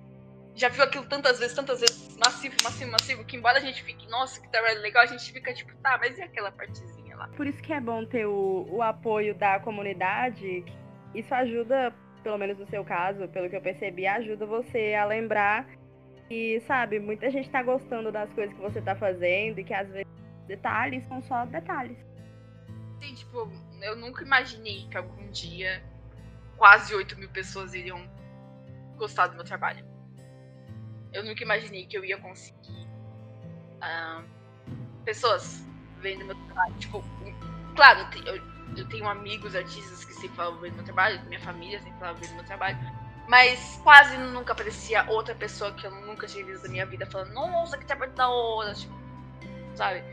[0.55, 4.07] já viu aquilo tantas vezes, tantas vezes, massivo, massivo, massivo, que embora a gente fique,
[4.07, 7.27] nossa, que trabalho legal, a gente fica tipo, tá, mas e aquela partezinha lá?
[7.29, 10.63] Por isso que é bom ter o, o apoio da comunidade,
[11.15, 15.67] isso ajuda pelo menos no seu caso, pelo que eu percebi, ajuda você a lembrar
[16.27, 19.87] que, sabe, muita gente tá gostando das coisas que você tá fazendo e que às
[19.89, 20.07] vezes
[20.47, 21.97] detalhes são só detalhes.
[23.01, 25.83] Sim, tipo, eu nunca imaginei que algum dia
[26.57, 28.01] quase 8 mil pessoas iriam
[28.97, 29.85] gostar do meu trabalho.
[31.11, 32.87] Eu nunca imaginei que eu ia conseguir
[33.77, 34.23] uh,
[35.03, 35.63] pessoas
[35.99, 36.73] vendo meu trabalho.
[36.79, 37.03] Tipo,
[37.75, 41.79] claro, eu, eu tenho amigos artistas que sempre falam bem do meu trabalho, minha família
[41.81, 42.77] sempre fala bem do meu trabalho.
[43.27, 47.33] Mas quase nunca aparecia outra pessoa que eu nunca tinha visto na minha vida falando,
[47.33, 48.93] nossa, que trabalho da hora, tipo,
[49.75, 50.03] sabe?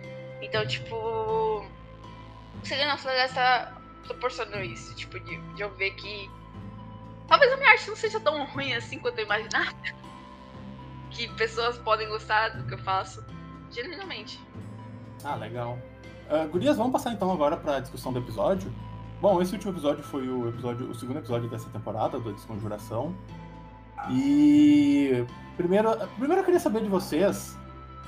[0.40, 1.66] Então, tipo.
[2.62, 3.74] Serena Floresta
[4.06, 6.30] proporcionou isso, tipo, de, de eu ver que.
[7.26, 9.76] Talvez a minha arte não seja tão ruim assim quanto eu imaginava.
[11.10, 13.24] Que pessoas podem gostar do que eu faço,
[13.70, 14.40] genuinamente.
[15.24, 15.78] Ah, legal.
[16.30, 18.72] Uh, gurias, vamos passar então agora para a discussão do episódio.
[19.20, 23.14] Bom, esse último episódio foi o episódio, o segundo episódio dessa temporada da Desconjuração.
[24.08, 27.58] E primeiro, primeiro eu queria saber de vocês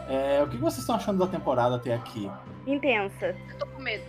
[0.08, 2.30] é, o que vocês estão achando da temporada até aqui?
[2.64, 3.36] Intensa.
[3.48, 4.04] Eu tô com medo.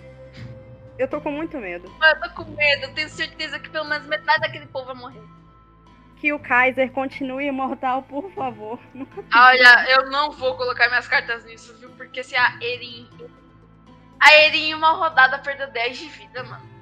[1.00, 1.92] Eu tô com muito medo.
[2.02, 5.24] Eu tô com medo, eu tenho certeza que pelo menos metade daquele povo vai morrer.
[6.18, 8.80] Que o Kaiser continue imortal, por favor.
[9.36, 11.90] Olha, eu não vou colocar minhas cartas nisso, viu?
[11.98, 13.10] Porque se a Erin
[14.24, 16.74] a Eren em uma rodada perdeu 10 de vida, mano.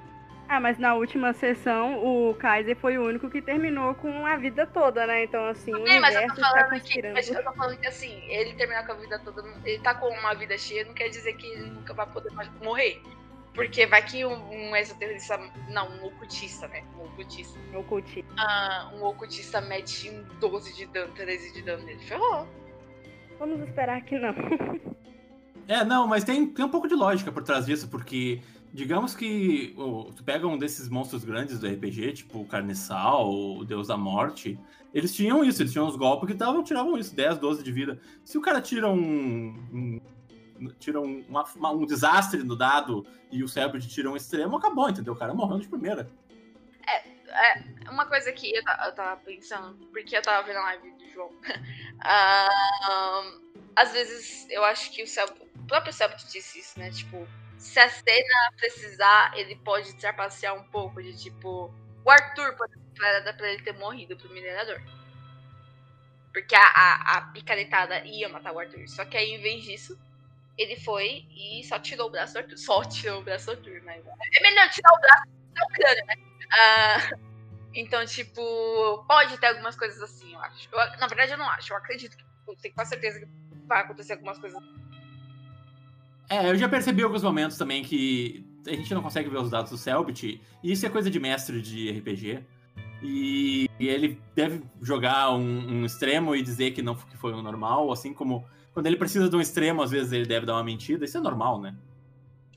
[0.48, 4.68] Ah, mas na última sessão o Kaiser foi o único que terminou com a vida
[4.68, 5.24] toda, né?
[5.24, 7.88] Então, assim, o mas eu tô tá falando tá que, mas eu tô falando que,
[7.88, 11.08] assim, ele terminar com a vida toda, ele tá com uma vida cheia, não quer
[11.08, 13.02] dizer que ele nunca vai poder mais morrer.
[13.54, 15.38] Porque vai que um, um exoterrorista.
[15.70, 16.84] Não, um ocultista, né?
[16.98, 17.60] Um ocultista.
[17.74, 18.34] Um ocultista.
[18.38, 22.00] Ah, um ocultista mete um 12 de dano, 13 de dano nele.
[22.06, 22.48] Ferrou.
[23.40, 24.34] Vamos esperar que não.
[25.72, 28.42] É, não, mas tem, tem um pouco de lógica por trás disso, porque
[28.74, 33.64] digamos que oh, tu pega um desses monstros grandes do RPG, tipo o Carniçal, o
[33.64, 34.60] Deus da Morte,
[34.94, 37.98] eles tinham isso, eles tinham os golpes que tavam, tiravam isso, 10, 12 de vida.
[38.22, 39.56] Se o cara tira um.
[39.72, 40.02] um
[40.78, 45.14] tira um, uma, um desastre no dado e o cérebro tira um extremo, acabou, entendeu?
[45.14, 46.12] O cara morreu de primeira.
[46.86, 47.08] É,
[47.86, 51.08] é uma coisa que eu, eu tava pensando, porque eu tava vendo a live do
[51.08, 51.30] João.
[51.30, 53.42] uh,
[53.76, 56.92] às vezes eu acho que o, cérebro, o próprio cérebro disse isso, né?
[56.92, 61.74] Tipo, se a cena precisar, ele pode trapacear um pouco de tipo.
[62.04, 64.82] O Arthur, por exemplo, pra ele ter morrido pro minerador.
[66.34, 68.88] Porque a, a, a picaretada ia matar o Arthur.
[68.88, 70.00] Só que aí, em vez disso,
[70.58, 72.58] ele foi e só tirou o braço do Arthur.
[72.58, 74.04] Só tirou o braço do Arthur, mas.
[74.06, 76.16] É melhor tirar o braço do crânio, né?
[76.54, 77.10] Ah,
[77.74, 80.68] então, tipo, pode ter algumas coisas assim, eu acho.
[80.72, 81.72] Eu, na verdade, eu não acho.
[81.72, 82.26] Eu acredito que.
[82.48, 83.41] Eu tenho quase certeza que
[83.72, 84.62] vai acontecer algumas coisas
[86.32, 89.70] é, eu já percebi alguns momentos também que a gente não consegue ver os dados
[89.70, 92.42] do Selbit, e isso é coisa de mestre de RPG.
[93.04, 97.42] E, e ele deve jogar um, um, extremo e dizer que não que foi um
[97.42, 100.64] normal, assim como quando ele precisa de um extremo, às vezes ele deve dar uma
[100.64, 101.04] mentira.
[101.04, 101.76] Isso é normal, né?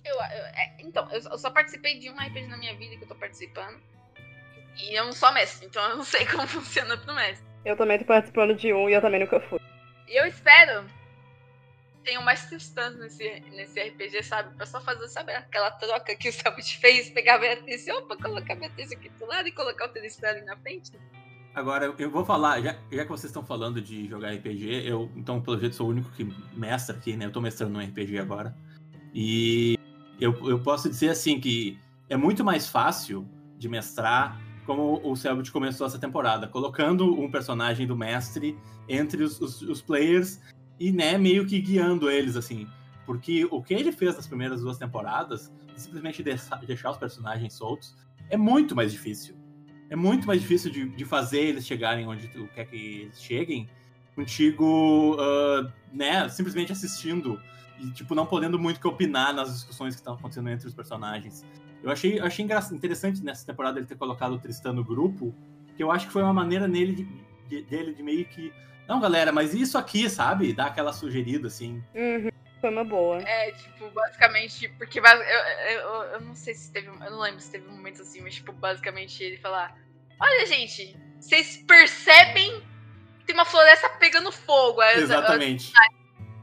[0.05, 3.09] Eu, eu é, então, eu só participei de um RPG na minha vida que eu
[3.09, 3.77] tô participando.
[4.77, 7.45] E eu não sou mestre, então eu não sei como funciona pro mestre.
[7.65, 9.59] Eu também tô participando de um e eu também nunca fui.
[10.07, 10.85] E eu espero
[12.05, 14.55] tenho mais cristãs nesse, nesse RPG, sabe?
[14.57, 18.53] Pra só fazer, sabe, aquela troca que o Selbit fez, pegar a Beatriz, opa, colocar
[18.53, 20.93] a Beatriz aqui do lado e colocar o Telecistão ali na frente.
[21.55, 25.41] Agora, eu vou falar, já, já que vocês estão falando de jogar RPG, eu, então,
[25.41, 27.27] pelo jeito, sou o único que mestra aqui, né?
[27.27, 28.55] Eu tô mestrando um RPG agora.
[29.15, 29.79] E
[30.21, 35.53] eu, eu posso dizer, assim, que é muito mais fácil de mestrar como o Selbit
[35.53, 40.41] começou essa temporada, colocando um personagem do mestre entre os, os, os players
[40.79, 42.67] e, né, meio que guiando eles, assim.
[43.07, 47.95] Porque o que ele fez nas primeiras duas temporadas, simplesmente deixar os personagens soltos,
[48.31, 49.37] é muito mais difícil.
[49.91, 53.69] É muito mais difícil de, de fazer eles chegarem onde tu quer que eles cheguem,
[54.15, 57.41] contigo, uh, né, simplesmente assistindo
[57.81, 61.45] e, tipo, não podendo muito que opinar nas discussões que estão acontecendo entre os personagens.
[61.83, 65.35] Eu achei, achei interessante nessa temporada ele ter colocado o Tristan no grupo,
[65.77, 67.09] que eu acho que foi uma maneira nele de,
[67.49, 68.53] de, dele de meio que
[68.89, 70.53] não, galera, mas isso aqui, sabe?
[70.53, 71.83] Dá aquela sugerida, assim.
[71.95, 72.31] Uhum.
[72.61, 73.21] Foi uma boa.
[73.23, 76.89] É, tipo, basicamente, porque eu, eu, eu, não sei se teve.
[76.89, 79.77] Eu não lembro se teve um momento assim, mas, tipo, basicamente ele falar:
[80.21, 82.63] Olha, gente, vocês percebem
[83.19, 84.81] que tem uma floresta pegando fogo.
[84.81, 85.73] Aí, Exatamente.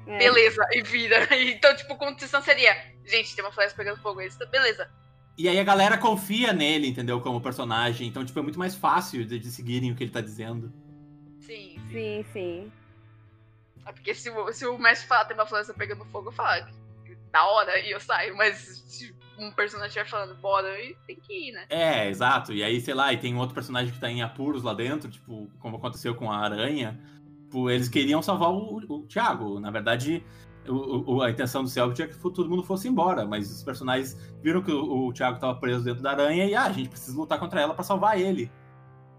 [0.06, 0.78] Eu, beleza, é.
[0.78, 1.28] e vira.
[1.36, 2.76] Então, tipo, condição seria:
[3.06, 4.20] Gente, tem uma floresta pegando fogo.
[4.20, 4.90] Aí, beleza.
[5.38, 7.20] E aí a galera confia nele, entendeu?
[7.22, 8.08] Como personagem.
[8.08, 10.72] Então, tipo, é muito mais fácil de, de seguirem o que ele tá dizendo.
[11.92, 12.72] Sim, sim.
[12.72, 12.72] Sim.
[13.86, 16.68] É porque se, se o mestre falar tem uma floresta pegando fogo, eu falo, ah,
[17.32, 18.36] da hora, e eu saio.
[18.36, 20.68] Mas se um personagem estiver falando, bora,
[21.08, 21.66] tem que ir, né?
[21.70, 22.54] É, exato.
[22.54, 25.50] E aí, sei lá, e tem outro personagem que tá em apuros lá dentro, tipo,
[25.60, 27.00] como aconteceu com a aranha.
[27.44, 29.60] Tipo, eles queriam salvar o, o Thiago.
[29.60, 30.24] Na verdade,
[30.68, 34.16] o, o, a intenção do Selbit é que todo mundo fosse embora, mas os personagens
[34.42, 37.18] viram que o, o Thiago tava preso dentro da aranha e ah, a gente precisa
[37.18, 38.52] lutar contra ela para salvar ele.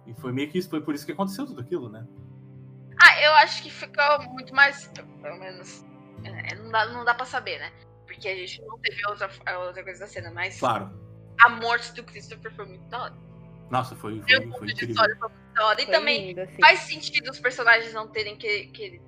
[0.07, 2.07] E foi meio que isso, foi por isso que aconteceu tudo aquilo, né?
[3.03, 4.87] Ah, eu acho que ficou muito mais.
[5.21, 5.85] Pelo menos.
[6.25, 7.73] É, não, dá, não dá pra saber, né?
[8.07, 10.59] Porque a gente não teve outra, outra coisa da cena, mas.
[10.59, 10.91] Claro.
[11.41, 13.15] A morte do Christopher foi muito da hora.
[13.71, 14.23] Nossa, foi.
[14.23, 15.83] foi, foi, foi de história foi muito da hora.
[15.83, 16.61] E também lindo, assim.
[16.61, 18.67] faz sentido os personagens não terem que.
[18.67, 19.01] que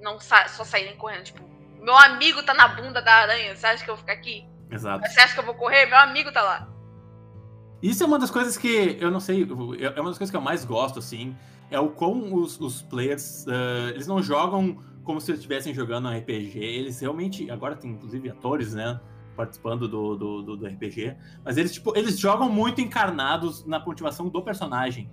[0.00, 1.24] não sa só saírem correndo.
[1.24, 1.46] Tipo,
[1.80, 4.48] meu amigo tá na bunda da aranha, você acha que eu vou ficar aqui?
[4.70, 5.06] Exato.
[5.06, 5.86] Você acha que eu vou correr?
[5.86, 6.73] Meu amigo tá lá.
[7.84, 10.40] Isso é uma das coisas que eu não sei, é uma das coisas que eu
[10.40, 11.36] mais gosto, assim,
[11.70, 16.18] é o como os, os players, uh, eles não jogam como se estivessem jogando um
[16.18, 18.98] RPG, eles realmente, agora tem inclusive atores, né,
[19.36, 24.30] participando do, do, do, do RPG, mas eles, tipo, eles jogam muito encarnados na motivação
[24.30, 25.10] do personagem,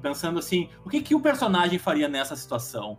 [0.00, 2.96] pensando assim, o que, que o personagem faria nessa situação?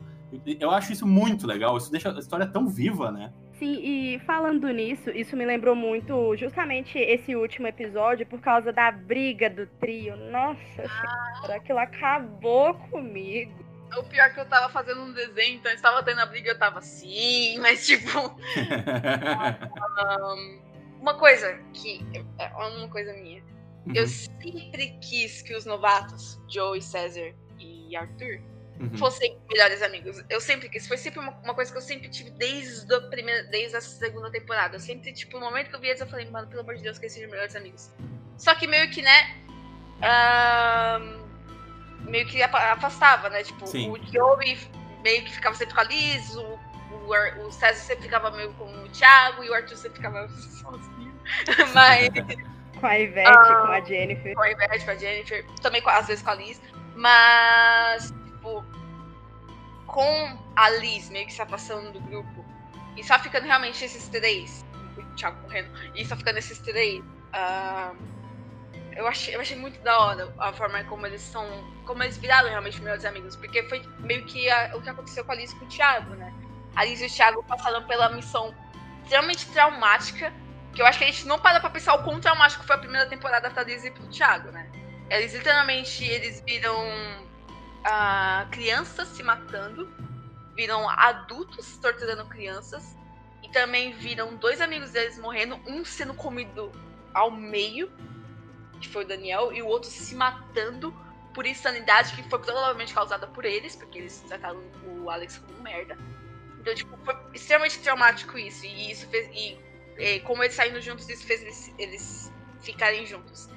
[0.60, 3.34] Eu acho isso muito legal, isso deixa a história tão viva, né?
[3.58, 8.92] Sim, e falando nisso, isso me lembrou muito justamente esse último episódio por causa da
[8.92, 10.18] briga do trio.
[10.18, 11.36] Nossa ah.
[11.36, 13.64] senhora, aquilo acabou comigo.
[13.98, 16.60] O pior é que eu tava fazendo um desenho, então estava tendo a briga, eu
[16.60, 18.10] tava assim, mas tipo.
[20.20, 20.62] um,
[21.00, 22.06] uma coisa que.
[22.38, 23.42] É uma coisa minha.
[23.86, 23.94] Uhum.
[23.94, 28.42] Eu sempre quis que os novatos, Joe e César e Arthur,
[28.80, 28.98] uhum.
[28.98, 30.24] fossem melhores amigos.
[30.30, 30.88] Eu sempre quis.
[30.88, 34.32] Foi sempre uma, uma, coisa que eu sempre tive desde a, primeira, desde a segunda
[34.32, 34.76] temporada.
[34.76, 36.84] Eu sempre, tipo, no momento que eu vi eles, eu falei, mano, pelo amor de
[36.84, 37.92] Deus, que eles sejam melhores amigos.
[38.38, 39.38] Só que meio que, né?
[40.00, 41.26] Uh,
[42.10, 43.44] meio que afastava, né?
[43.44, 43.90] Tipo, Sim.
[43.90, 44.58] o Joey
[45.04, 46.60] meio que ficava sempre com a Liz, o,
[46.92, 51.14] o, o César sempre ficava meio com o Thiago e o Arthur sempre ficava sozinho.
[51.74, 52.10] Mas.
[52.76, 54.36] Com a Ivete, ah, com a Jennifer.
[54.36, 55.46] Com a Ivete, com a Jennifer.
[55.62, 56.62] Também às vezes com a Liz.
[56.94, 58.14] Mas,
[59.96, 62.46] com a Liz meio que se afastando do grupo.
[62.98, 64.66] E só ficando realmente esses três.
[64.98, 65.70] O Thiago correndo.
[65.96, 67.00] E só ficando esses três.
[67.00, 67.96] Uh,
[68.92, 71.48] eu, achei, eu achei muito da hora a forma como eles são.
[71.86, 73.38] Como eles viraram realmente melhores amigos.
[73.38, 76.14] Porque foi meio que a, o que aconteceu com a Liz e com o Thiago,
[76.16, 76.34] né?
[76.76, 78.54] A Liz e o Thiago passaram pela missão
[79.02, 80.34] extremamente traumática
[80.74, 82.80] que eu acho que a gente não para pra pensar o quão traumático foi a
[82.80, 84.70] primeira temporada pra Liz e pro Thiago, né?
[85.10, 86.76] Eles literalmente eles viram
[87.86, 89.90] uh, crianças se matando,
[90.56, 92.96] viram adultos torturando crianças,
[93.44, 96.72] e também viram dois amigos deles morrendo, um sendo comido
[97.14, 97.92] ao meio,
[98.82, 100.94] que foi o Daniel, e o outro se matando
[101.34, 105.98] por insanidade que foi provavelmente causada por eles, porque eles trataram o Alex como merda.
[106.60, 108.66] Então, tipo, foi extremamente traumático isso.
[108.66, 109.30] E isso fez.
[109.34, 109.60] E
[109.98, 113.50] é, como eles saindo juntos, isso fez eles, eles ficarem juntos.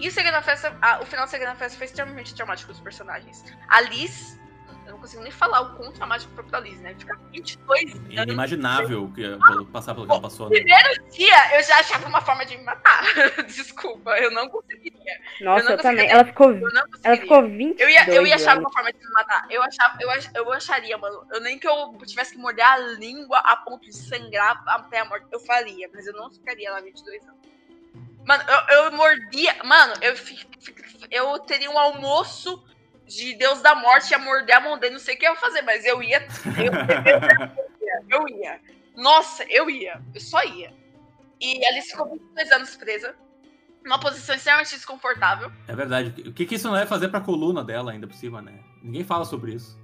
[0.00, 2.72] E o Segredo da Festa, a, o final do Segredo da Festa foi extremamente traumático
[2.72, 3.44] dos personagens.
[3.68, 4.40] A Liz,
[4.86, 6.94] eu não consigo nem falar o quão traumático foi pra Liz, né?
[6.98, 8.08] Ficar 22 anos.
[8.10, 9.22] Inimaginável que,
[9.70, 10.46] passar pelo que ela passou.
[10.46, 10.60] No né?
[10.60, 13.04] primeiro dia, eu já achava uma forma de me matar.
[13.46, 15.20] Desculpa, eu não conseguiria.
[15.42, 16.08] Nossa, eu, eu também.
[16.08, 16.52] Ela ficou,
[17.04, 19.46] ela ficou 20 eu ia, eu ia achar uma forma de me matar.
[19.50, 21.26] Eu, achava, eu, ach, eu acharia, mano.
[21.30, 25.04] Eu nem que eu tivesse que morder a língua a ponto de sangrar até a
[25.04, 25.26] morte.
[25.30, 27.49] Eu faria, mas eu não ficaria lá 22 anos.
[28.26, 29.56] Mano, eu, eu mordia.
[29.64, 30.14] Mano, eu,
[31.10, 32.64] eu teria um almoço
[33.06, 35.40] de Deus da Morte, ia morder a mão dele, não sei o que eu ia
[35.40, 36.26] fazer, mas eu ia.
[36.56, 36.72] Eu,
[38.10, 38.60] eu, eu ia.
[38.96, 40.00] Nossa, eu ia.
[40.14, 40.72] Eu só ia.
[41.40, 43.14] E ali ficou 22 anos presa.
[43.82, 45.50] Numa posição extremamente desconfortável.
[45.66, 46.28] É verdade.
[46.28, 48.60] O que, que isso não vai fazer pra coluna dela ainda por cima, né?
[48.82, 49.78] Ninguém fala sobre isso.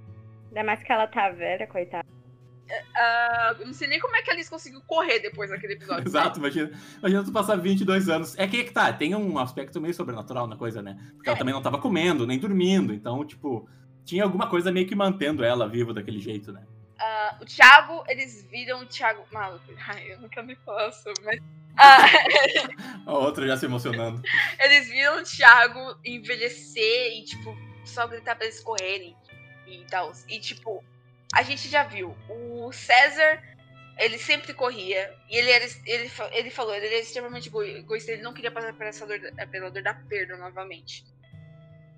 [0.49, 2.05] Ainda mais que ela tá velha, coitada.
[2.67, 6.03] Uh, não sei nem como é que a Alice conseguiu correr depois daquele episódio.
[6.07, 8.37] Exato, imagina, imagina tu passar 22 anos.
[8.37, 10.97] É que, é que tá, tem um aspecto meio sobrenatural na coisa, né?
[11.15, 11.31] Porque é.
[11.31, 12.93] ela também não tava comendo, nem dormindo.
[12.93, 13.69] Então, tipo,
[14.03, 16.63] tinha alguma coisa meio que mantendo ela viva daquele jeito, né?
[16.99, 19.23] Uh, o Thiago, eles viram o Thiago.
[19.31, 20.57] Maluco, ai, eu nunca me
[20.91, 21.39] sobre, mas.
[21.39, 24.21] Uh, a outra já se emocionando.
[24.59, 29.15] eles viram o Thiago envelhecer e, tipo, só gritar pra eles correrem
[29.67, 30.11] e tal.
[30.27, 30.83] E, tipo,
[31.33, 32.15] a gente já viu.
[32.29, 33.41] O César,
[33.97, 35.13] ele sempre corria.
[35.29, 38.91] E ele, era, ele, ele falou, ele era extremamente egoísta, ele não queria passar pela
[38.91, 41.05] dor, pela dor da perda novamente.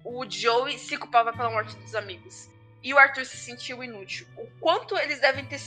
[0.04, 2.50] O Joey se culpava pela morte dos amigos.
[2.82, 4.26] E o Arthur se sentiu inútil.
[4.38, 5.60] O quanto eles devem ter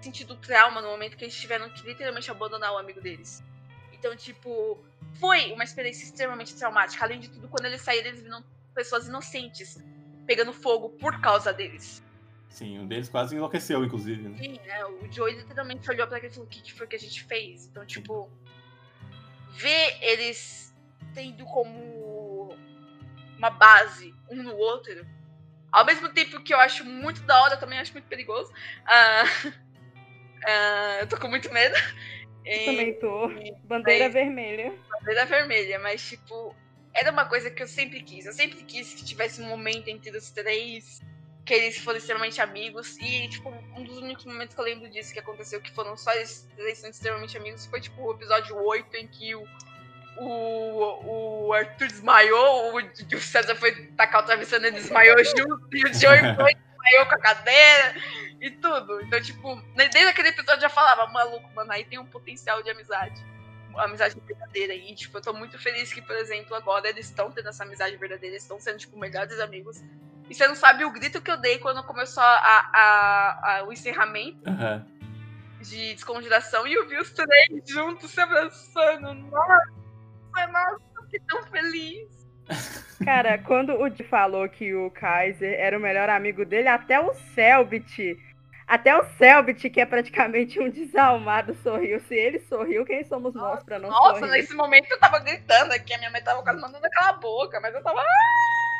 [0.00, 3.42] sentido trauma no momento que eles tiveram que literalmente abandonar o amigo deles.
[3.92, 4.78] Então, tipo,
[5.18, 7.04] foi uma experiência extremamente traumática.
[7.04, 9.76] Além de tudo, quando eles saíram, eles viram pessoas inocentes
[10.26, 12.02] pegando fogo por causa deles.
[12.48, 14.28] Sim, um deles quase enlouqueceu, inclusive.
[14.28, 14.38] Né?
[14.38, 16.96] Sim, é, o Joey literalmente olhou pra ele e falou: o que, que foi que
[16.96, 17.66] a gente fez?
[17.66, 18.30] Então, tipo,
[19.52, 20.74] ver eles
[21.14, 22.56] tendo como
[23.36, 25.06] uma base um no outro,
[25.70, 28.50] ao mesmo tempo que eu acho muito da hora, também acho muito perigoso.
[28.52, 31.74] Uh, uh, eu tô com muito medo.
[32.46, 33.28] Eu também tô.
[33.64, 34.72] Bandeira mas, vermelha.
[34.88, 36.54] Bandeira vermelha, mas, tipo,
[36.94, 38.24] era uma coisa que eu sempre quis.
[38.24, 41.02] Eu sempre quis que tivesse um momento entre os três
[41.46, 42.98] que eles foram extremamente amigos.
[42.98, 46.12] E, tipo, um dos únicos momentos que eu lembro disso que aconteceu, que foram só
[46.12, 49.46] eles, eles sendo extremamente amigos, foi, tipo, o episódio 8, em que o,
[50.18, 55.84] o, o Arthur desmaiou, o, o César foi tacar o travesseiro e desmaiou junto, e
[55.84, 57.94] o Joey foi desmaiou com a cadeira
[58.40, 59.00] e tudo.
[59.02, 62.70] Então, tipo, desde aquele episódio eu já falava, maluco, mano, aí tem um potencial de
[62.70, 63.24] amizade.
[63.70, 64.74] Uma amizade verdadeira.
[64.74, 67.96] E, tipo, eu tô muito feliz que, por exemplo, agora eles estão tendo essa amizade
[67.96, 69.82] verdadeira, eles estão sendo, tipo, melhores amigos.
[70.28, 73.72] E você não sabe o grito que eu dei quando começou a, a, a o
[73.72, 74.84] encerramento uhum.
[75.60, 79.14] de descongelação e eu vi os três juntos se abraçando.
[79.14, 82.08] Nossa, nossa, que tão feliz.
[83.04, 87.12] Cara, quando o Di falou que o Kaiser era o melhor amigo dele, até o
[87.34, 88.16] Selbit,
[88.66, 92.00] até o Selbit, que é praticamente um desalmado, sorriu.
[92.00, 94.20] Se ele sorriu, quem somos nossa, nós pra não nossa, sorrir?
[94.22, 97.60] Nossa, nesse momento eu tava gritando aqui, a minha mãe tava quase mandando aquela boca,
[97.60, 98.02] mas eu tava.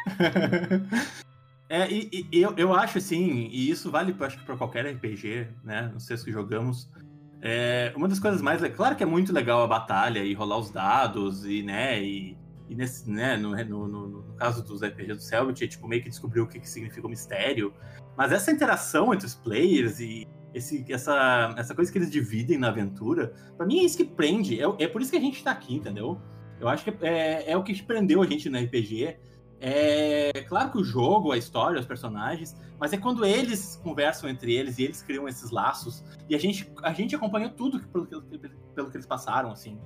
[1.69, 5.91] É, e, e, eu, eu acho assim, e isso vale acho para qualquer RPG, né?
[5.93, 6.91] Não sei se jogamos.
[7.43, 8.63] É, uma das coisas mais.
[8.63, 12.03] É claro que é muito legal a batalha e rolar os dados, e, né?
[12.03, 12.37] E,
[12.69, 16.03] e nesse, né, no, no, no, no, caso dos RPGs do Selbit, é, tipo, meio
[16.03, 17.75] que descobriu o que, que significa o mistério.
[18.17, 22.69] Mas essa interação entre os players e esse, essa, essa coisa que eles dividem na
[22.69, 24.61] aventura, para mim é isso que prende.
[24.61, 26.21] É, é por isso que a gente tá aqui, entendeu?
[26.61, 29.17] Eu acho que é, é o que prendeu a gente no RPG
[29.69, 34.55] é claro que o jogo, a história, os personagens, mas é quando eles conversam entre
[34.55, 38.23] eles e eles criam esses laços e a gente, a gente acompanha tudo pelo, pelo,
[38.23, 39.77] pelo que eles passaram, assim.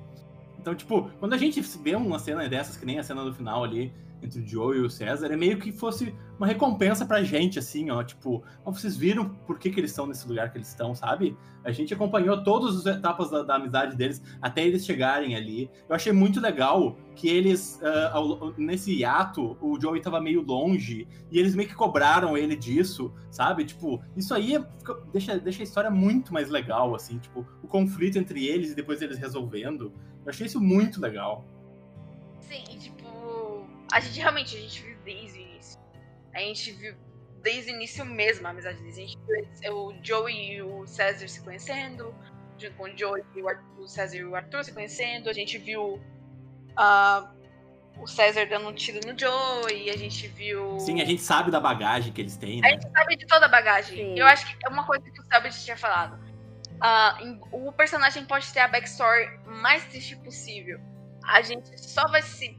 [0.58, 3.64] Então, tipo, quando a gente vê uma cena dessas, que nem a cena do final
[3.64, 3.90] ali,
[4.22, 7.90] entre o Joe e o César, é meio que fosse uma recompensa pra gente, assim,
[7.90, 8.02] ó.
[8.02, 11.36] Tipo, ó, vocês viram por que, que eles estão nesse lugar que eles estão, sabe?
[11.62, 15.70] A gente acompanhou todas as etapas da, da amizade deles até eles chegarem ali.
[15.88, 21.06] Eu achei muito legal que eles, uh, ao, nesse hiato, o Joey tava meio longe
[21.30, 23.64] e eles meio que cobraram ele disso, sabe?
[23.64, 24.64] Tipo, isso aí é,
[25.12, 29.02] deixa, deixa a história muito mais legal, assim, tipo, o conflito entre eles e depois
[29.02, 29.92] eles resolvendo.
[30.24, 31.44] Eu achei isso muito legal.
[32.40, 32.99] Sim, tipo,
[33.92, 35.80] a gente realmente, a gente viu desde o início.
[36.34, 36.94] A gente viu
[37.42, 38.98] desde o início mesmo a amizade deles.
[38.98, 39.18] A gente
[39.60, 42.14] viu o Joey e o César se conhecendo,
[42.58, 45.28] junto com o Joey e o, Arthur, o César e o Arthur se conhecendo.
[45.28, 47.28] A gente viu uh,
[47.98, 50.78] o César dando um tiro no Joey, a gente viu.
[50.78, 52.68] Sim, a gente sabe da bagagem que eles têm, né?
[52.68, 53.96] A gente sabe de toda a bagagem.
[53.96, 54.18] Sim.
[54.18, 56.20] Eu acho que é uma coisa que o Sabit tinha falado.
[56.80, 60.80] Uh, o personagem pode ter a backstory mais triste possível.
[61.24, 62.58] A gente só vai se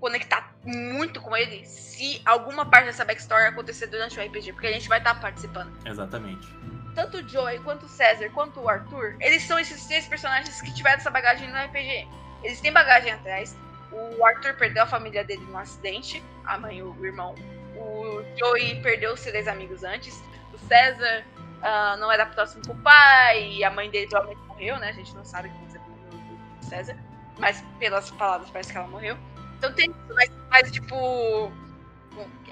[0.00, 4.72] conectar muito com ele se alguma parte dessa backstory acontecer durante o RPG, porque a
[4.72, 5.72] gente vai estar tá participando.
[5.86, 6.48] Exatamente.
[6.94, 10.72] Tanto o Joey, quanto o César, quanto o Arthur, eles são esses três personagens que
[10.72, 12.08] tiveram essa bagagem no RPG.
[12.42, 13.56] Eles têm bagagem atrás.
[13.90, 17.34] O Arthur perdeu a família dele num acidente, a mãe e o irmão.
[17.76, 20.22] O Joey perdeu os três amigos antes.
[20.52, 21.24] O César
[21.58, 24.88] uh, não era próximo com o pai, e a mãe dele provavelmente morreu, né?
[24.88, 26.96] A gente não sabe o que aconteceu com o César.
[27.38, 29.16] Mas pelas palavras parece que ela morreu.
[29.58, 31.52] Então tem isso, mas, mas tipo.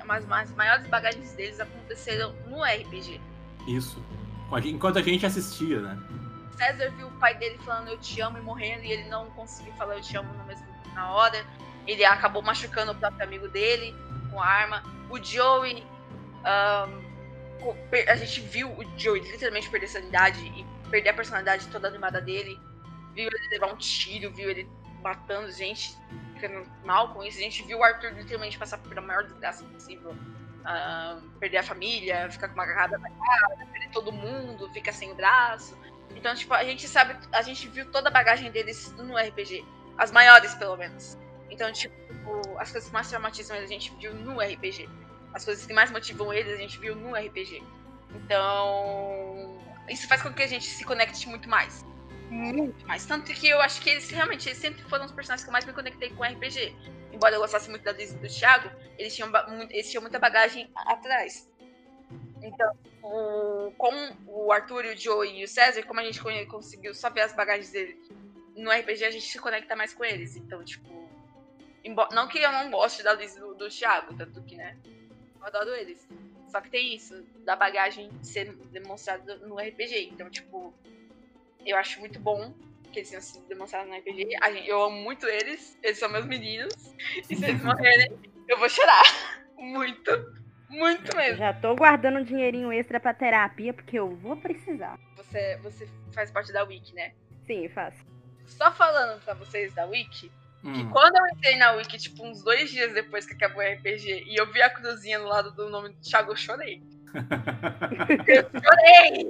[0.09, 3.21] As, as maiores bagagens deles aconteceram no RPG.
[3.67, 4.01] Isso.
[4.65, 5.99] Enquanto a gente assistia, né?
[6.57, 9.73] César viu o pai dele falando eu te amo e morrendo, e ele não conseguiu
[9.75, 11.45] falar eu te amo no mesmo, na hora.
[11.87, 13.95] Ele acabou machucando o próprio amigo dele
[14.31, 14.83] com a arma.
[15.11, 15.85] O Joey.
[16.45, 17.07] Um,
[18.09, 22.21] a gente viu o Joey literalmente perder a sanidade e perder a personalidade toda animada
[22.21, 22.59] dele.
[23.13, 24.69] Viu ele levar um tiro, viu ele
[25.03, 25.97] matando gente
[26.37, 27.39] ficando mal com isso.
[27.39, 30.13] A gente viu o Arthur literalmente passar por a maior desgraça possível.
[30.13, 35.13] Uh, perder a família, ficar com uma agarrada na cara, perder todo mundo, ficar sem
[35.13, 35.79] o braço.
[36.15, 39.65] Então, tipo, a gente sabe, a gente viu toda a bagagem deles no RPG.
[39.97, 41.17] As maiores, pelo menos.
[41.51, 41.95] Então, tipo,
[42.59, 44.89] as coisas que mais traumatizam eles a gente viu no RPG.
[45.33, 47.63] As coisas que mais motivam eles a gente viu no RPG.
[48.15, 51.85] Então, isso faz com que a gente se conecte muito mais
[52.31, 53.07] muito mais.
[53.07, 55.65] Tanto que eu acho que eles realmente eles sempre foram os personagens que eu mais
[55.65, 56.75] me conectei com RPG.
[57.13, 59.31] Embora eu gostasse muito da Liz e do Thiago, eles tinham,
[59.71, 61.49] eles tinham muita bagagem atrás.
[62.43, 67.09] Então, o, com o Arthur, o Joe e o César, como a gente conseguiu só
[67.09, 67.99] ver as bagagens dele
[68.57, 70.37] no RPG, a gente se conecta mais com eles.
[70.37, 71.07] Então, tipo.
[71.85, 74.77] Embora, não que eu não goste da Liz e do, do Thiago, tanto que, né?
[75.41, 76.07] Eu adoro eles.
[76.49, 80.11] Só que tem isso, da bagagem ser demonstrada no RPG.
[80.13, 80.75] Então, tipo,
[81.71, 82.55] eu acho muito bom
[82.93, 84.37] que eles tenham sido demonstrados no RPG.
[84.67, 86.73] Eu amo muito eles, eles são meus meninos.
[87.29, 89.03] E se eles morrerem, eu vou chorar.
[89.59, 90.11] Muito.
[90.69, 91.39] Muito mesmo.
[91.39, 94.99] Já tô guardando um dinheirinho extra pra terapia, porque eu vou precisar.
[95.17, 97.13] Você, você faz parte da Wiki, né?
[97.47, 98.05] Sim, faço.
[98.47, 100.31] Só falando pra vocês da Wiki,
[100.65, 100.73] hum.
[100.73, 104.25] que quando eu entrei na Wiki, tipo, uns dois dias depois que acabou o RPG,
[104.27, 106.83] e eu vi a cruzinha no lado do nome do Thiago, eu chorei.
[108.27, 109.29] Eu chorei!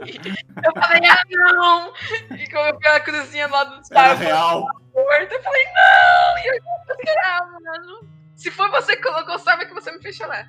[0.64, 1.92] Eu falei, ah, não!
[2.36, 4.66] E como eu vi a cruzinha lá do Thiago, real.
[4.94, 6.38] eu falei, não!
[6.38, 6.60] E eu
[7.06, 8.08] chorar, mano.
[8.34, 10.48] Se foi você que colocou, sabe que você me fez chorar.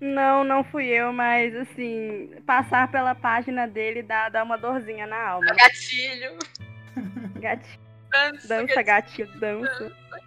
[0.00, 5.28] Não, não fui eu, mas assim, passar pela página dele dá, dá uma dorzinha na
[5.28, 5.46] alma.
[5.54, 6.38] Gatilho.
[7.40, 7.84] Gatilho.
[8.10, 9.84] Dança, dança gatilho, dança.
[9.84, 10.24] dança.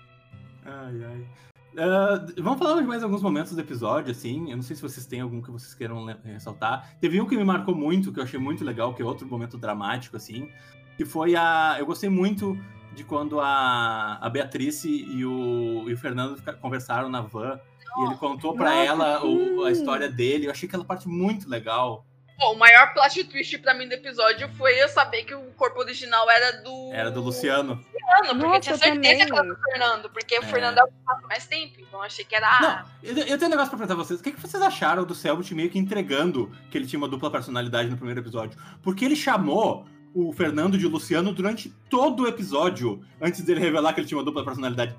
[0.65, 1.46] Ai, ai.
[1.77, 4.49] Uh, vamos falar de mais alguns momentos do episódio, assim.
[4.49, 6.89] Eu não sei se vocês têm algum que vocês queiram ressaltar.
[6.99, 9.59] Teve um que me marcou muito, que eu achei muito legal, que é outro momento
[9.59, 10.49] dramático, assim.
[10.97, 11.75] Que foi a.
[11.77, 12.57] Eu gostei muito
[12.95, 17.59] de quando a, a Beatrice e o, e o Fernando conversaram na van.
[17.99, 20.47] E ele contou para ela o, a história dele.
[20.47, 22.06] Eu achei aquela parte muito legal.
[22.37, 25.79] Bom, o maior plot twist pra mim do episódio foi eu saber que o corpo
[25.79, 26.91] original era do.
[26.93, 27.73] Era do Luciano.
[27.73, 30.39] Luciano, porque Nossa, eu tinha certeza que era do Fernando, porque é.
[30.39, 32.59] o Fernando é o que passa mais tempo, então achei que era.
[32.61, 34.19] Não, eu, eu tenho um negócio pra perguntar a vocês.
[34.19, 37.31] O que, que vocês acharam do Selbit meio que entregando que ele tinha uma dupla
[37.31, 38.59] personalidade no primeiro episódio?
[38.83, 43.99] Porque ele chamou o Fernando de Luciano durante todo o episódio, antes dele revelar que
[43.99, 44.95] ele tinha uma dupla personalidade.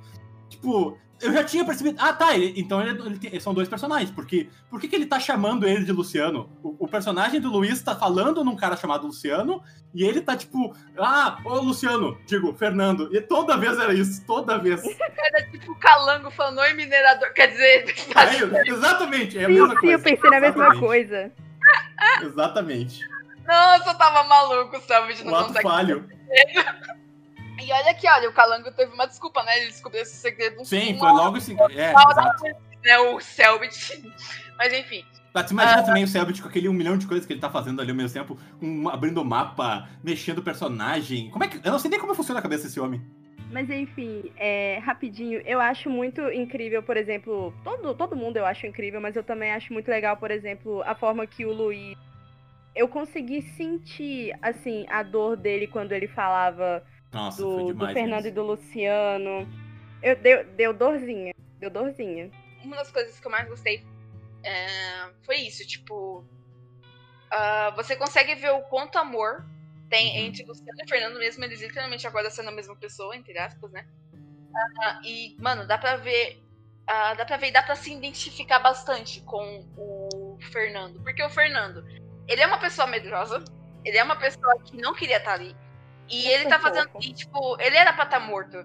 [0.48, 1.96] Tipo, eu já tinha percebido.
[2.00, 2.34] Ah, tá.
[2.34, 4.10] Ele, então ele, ele tem, são dois personagens.
[4.10, 6.50] Porque, por que, que ele tá chamando ele de Luciano?
[6.62, 9.62] O, o, personagem do Luiz tá falando num cara chamado Luciano.
[9.94, 13.14] E ele tá tipo, ah, ô Luciano, digo, Fernando.
[13.14, 14.82] E toda vez era isso, toda vez.
[15.28, 17.32] Era tipo calango falando, oi minerador.
[17.32, 19.92] Quer dizer, é, exatamente, é a sim, mesma sim, coisa.
[19.94, 21.32] eu pensei na mesma coisa.
[22.22, 23.00] Exatamente.
[23.46, 25.14] Nossa, eu tava maluco, sabe?
[25.14, 26.08] De não ato falho.
[27.60, 29.58] E olha aqui, olha, o Calango teve uma desculpa, né?
[29.58, 30.64] Ele descobriu esse segredo.
[30.64, 31.56] Sim, foi logo assim.
[31.70, 31.92] É,
[32.84, 32.98] né?
[32.98, 34.02] O Selbit.
[34.56, 35.04] Mas enfim.
[35.32, 37.50] Tá, tu imagina também o Selbit com aquele um milhão de coisas que ele tá
[37.50, 41.30] fazendo ali ao mesmo tempo, um, abrindo o mapa, mexendo o personagem.
[41.30, 41.58] Como é que.
[41.58, 43.00] Eu não sei nem como funciona a cabeça desse homem.
[43.50, 48.66] Mas enfim, é, rapidinho, eu acho muito incrível, por exemplo, todo, todo mundo eu acho
[48.66, 51.96] incrível, mas eu também acho muito legal, por exemplo, a forma que o Luiz.
[52.76, 56.82] Eu consegui sentir, assim, a dor dele quando ele falava
[57.12, 57.92] Nossa, foi do, do demais.
[57.94, 59.48] Fernando e do Luciano.
[60.02, 61.32] Eu, deu, deu dorzinha.
[61.58, 62.30] Deu dorzinha.
[62.62, 63.84] uma das coisas que eu mais gostei
[64.44, 66.24] é, foi isso, tipo.
[67.30, 69.44] ah, você consegue ver o quanto amor
[69.90, 70.26] tem Uhum.
[70.26, 73.86] entre Luciano e Fernando mesmo, eles literalmente agora sendo a mesma pessoa, entre aspas, né?
[74.82, 76.42] Ah, e, mano, dá pra ver.
[76.86, 81.00] ah, dá pra ver e dá pra se identificar bastante com o Fernando.
[81.02, 81.84] Porque o Fernando,
[82.28, 83.42] ele é uma pessoa medrosa,
[83.84, 85.56] ele é uma pessoa que não queria estar ali.
[86.08, 86.90] E Ele tá fazendo.
[87.00, 88.56] E, tipo, ele era pra estar morto.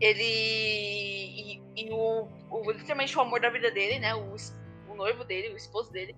[0.00, 0.22] Ele.
[0.22, 2.70] E, e o, o.
[2.70, 4.14] Literalmente o amor da vida dele, né?
[4.14, 4.34] O,
[4.88, 6.14] o noivo dele, o esposo dele.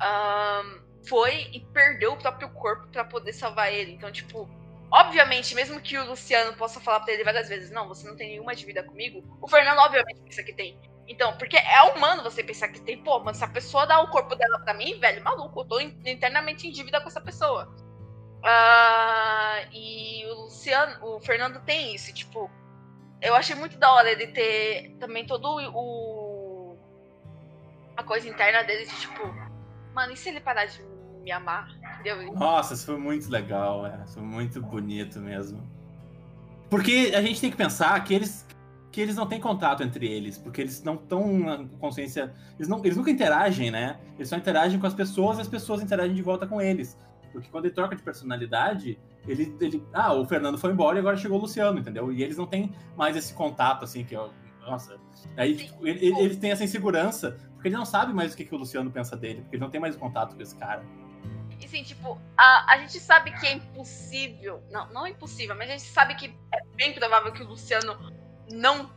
[0.00, 3.92] ahn, foi e perdeu o próprio corpo pra poder salvar ele.
[3.92, 4.48] Então, tipo.
[4.90, 8.28] Obviamente, mesmo que o Luciano possa falar pra ele várias vezes, não, você não tem
[8.28, 10.78] nenhuma dívida comigo, o Fernando obviamente pensa que tem.
[11.08, 14.08] Então, porque é humano você pensar que tem, pô, mas se a pessoa dá o
[14.10, 17.74] corpo dela pra mim, velho, maluco, eu tô in- internamente em dívida com essa pessoa.
[18.44, 22.50] Ah, e o Luciano, o Fernando tem isso, tipo,
[23.24, 26.76] eu achei muito da hora ele ter também todo o.
[27.96, 29.22] a coisa interna dele de tipo,
[29.94, 30.82] mano, e se ele parar de
[31.22, 31.70] me amar?
[31.94, 32.34] Entendeu?
[32.34, 34.06] Nossa, isso foi muito legal, é.
[34.08, 35.66] Foi muito bonito mesmo.
[36.68, 38.46] Porque a gente tem que pensar que eles,
[38.92, 42.34] que eles não têm contato entre eles, porque eles não estão na consciência.
[42.58, 43.98] Eles, não, eles nunca interagem, né?
[44.16, 46.98] Eles só interagem com as pessoas e as pessoas interagem de volta com eles.
[47.34, 49.86] Porque quando ele troca de personalidade, ele, ele.
[49.92, 52.10] Ah, o Fernando foi embora e agora chegou o Luciano, entendeu?
[52.12, 54.28] E eles não têm mais esse contato, assim, que é.
[54.60, 54.98] Nossa.
[55.36, 58.36] Aí Sim, tipo, ele, ele- eles têm essa insegurança, porque ele não sabe mais o
[58.36, 60.82] que, que o Luciano pensa dele, porque ele não tem mais contato com esse cara.
[61.60, 64.62] E assim, tipo, a, a gente sabe que é impossível.
[64.70, 67.94] Não, não é impossível, mas a gente sabe que é bem provável que o Luciano
[68.52, 68.90] não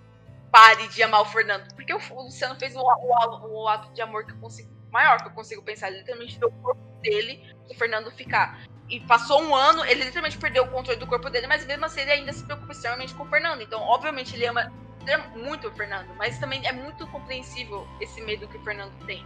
[0.52, 1.68] pare de amar o Fernando.
[1.76, 4.70] Porque o, o Luciano fez o, o- o ato de amor que eu consigo.
[4.92, 5.90] maior que eu consigo pensar.
[5.90, 8.60] Ele literalmente deu o corpo dele pro Fernando ficar.
[8.90, 12.02] E passou um ano, ele literalmente perdeu o controle do corpo dele, mas mesmo assim
[12.02, 13.62] ele ainda se preocupa extremamente com o Fernando.
[13.62, 14.72] Então, obviamente, ele ama
[15.36, 19.26] muito o Fernando, mas também é muito compreensível esse medo que o Fernando tem.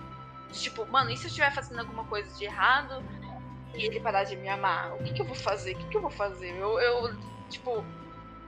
[0.52, 3.04] Tipo, mano, e se eu estiver fazendo alguma coisa de errado
[3.74, 4.94] e ele parar de me amar?
[4.94, 5.76] O que, que eu vou fazer?
[5.76, 6.56] O que, que eu vou fazer?
[6.58, 7.16] Eu, eu
[7.50, 7.86] tipo,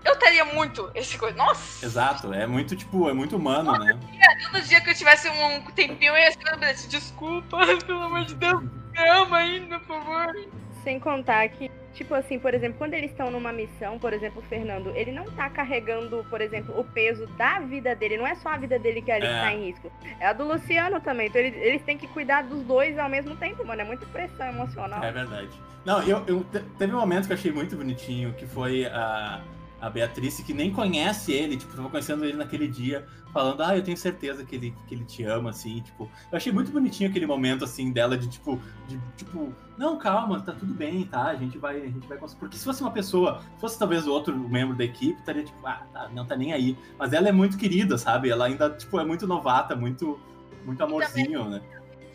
[0.04, 1.38] eu teria muito esse coisa.
[1.38, 1.86] Nossa!
[1.86, 3.98] Exato, é muito, tipo, é muito humano, né?
[4.44, 6.74] Todo dia que eu tivesse um tempinho, eu ia escrever.
[6.74, 8.64] Desculpa, pelo amor de Deus,
[8.98, 10.36] ama ainda, por favor.
[10.84, 14.46] Sem contar que, tipo assim, por exemplo, quando eles estão numa missão, por exemplo, o
[14.50, 18.18] Fernando, ele não tá carregando, por exemplo, o peso da vida dele.
[18.18, 19.30] Não é só a vida dele que ali É.
[19.42, 19.90] tá em risco.
[20.20, 21.28] É a do Luciano também.
[21.28, 23.82] Então eles, eles têm que cuidar dos dois ao mesmo tempo, mano.
[23.82, 25.02] É muita pressão emocional.
[25.02, 25.50] É verdade.
[25.86, 29.42] Não, eu, eu te- teve um momento que eu achei muito bonitinho, que foi a,
[29.84, 33.84] a Beatriz, que nem conhece ele, tipo, tava conhecendo ele naquele dia, falando, ah, eu
[33.84, 36.10] tenho certeza que ele, que ele te ama, assim, tipo.
[36.32, 38.58] Eu achei muito bonitinho aquele momento, assim, dela de, tipo,
[38.88, 41.24] de, tipo, não, calma, tá tudo bem, tá?
[41.26, 42.40] A gente vai, a gente vai conseguir.
[42.40, 46.08] Porque se fosse uma pessoa, fosse talvez outro membro da equipe, estaria, tipo, ah, tá,
[46.14, 46.78] não tá nem aí.
[46.98, 48.30] Mas ela é muito querida, sabe?
[48.30, 50.18] Ela ainda, tipo, é muito novata, muito,
[50.64, 51.62] muito amorzinho, né?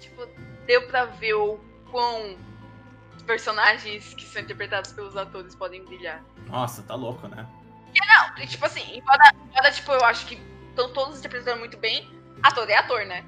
[0.00, 0.26] Tipo,
[0.66, 1.60] deu pra ver o
[1.90, 2.34] quão
[3.26, 6.24] personagens que são interpretados pelos atores podem brilhar.
[6.46, 7.46] Nossa, tá louco, né?
[8.06, 10.40] Não, e, tipo assim, embora, embora, tipo, eu acho que
[10.70, 12.08] estão todos interpretando muito bem,
[12.42, 13.24] ator é ator, né?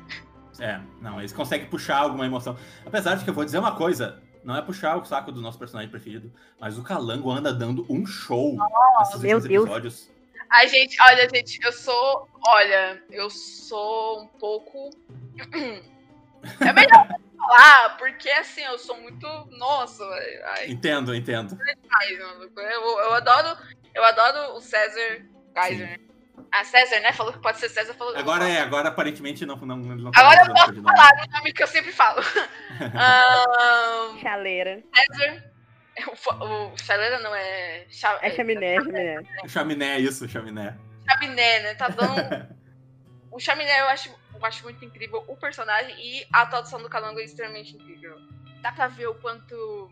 [0.59, 2.57] É, não, eles conseguem puxar alguma emoção.
[2.85, 5.59] Apesar de que eu vou dizer uma coisa, não é puxar o saco do nosso
[5.59, 8.57] personagem preferido, mas o Calango anda dando um show
[8.99, 9.65] nesses meu últimos Deus.
[9.65, 10.11] episódios.
[10.51, 12.29] Ai, gente, olha, gente, eu sou.
[12.47, 14.91] Olha, eu sou um pouco.
[16.59, 19.27] É melhor não falar, porque assim, eu sou muito.
[19.59, 20.03] Nossa,
[20.55, 21.55] ai, Entendo, entendo.
[22.57, 23.59] eu, eu adoro.
[24.01, 25.23] Eu adoro o César
[25.55, 26.01] Kaiser.
[26.51, 27.13] Ah, César, né?
[27.13, 30.55] Falou que pode ser César, falou Agora é, agora aparentemente não, não, não Agora eu
[30.55, 32.21] posso falar o nome que eu sempre falo.
[32.81, 34.83] Ahn, Chaleira.
[34.95, 35.51] César.
[36.11, 37.85] O, fa- o chaleira não é.
[37.91, 39.23] Cha, É chaminé, chaminé.
[39.47, 40.79] Chaminé, isso, chaminé.
[41.07, 41.75] chaminé, né?
[41.75, 42.49] Tá dando.
[43.31, 47.21] o chaminé eu acho, eu acho muito incrível o personagem e a tradução do Calango
[47.21, 48.17] é extremamente incrível.
[48.63, 49.91] Dá pra ver o quanto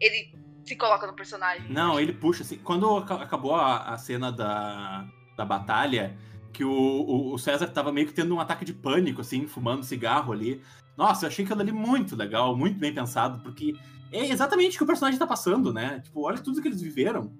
[0.00, 0.34] ele
[0.68, 1.66] se coloca no personagem.
[1.70, 2.58] Não, ele puxa assim.
[2.58, 5.04] Quando aca- acabou a, a cena da,
[5.36, 6.16] da batalha,
[6.52, 9.82] que o, o, o César tava meio que tendo um ataque de pânico, assim, fumando
[9.84, 10.62] cigarro ali.
[10.96, 13.74] Nossa, eu achei aquilo ali muito legal, muito bem pensado, porque
[14.12, 16.00] é exatamente o que o personagem tá passando, né?
[16.04, 17.32] Tipo, olha tudo que eles viveram.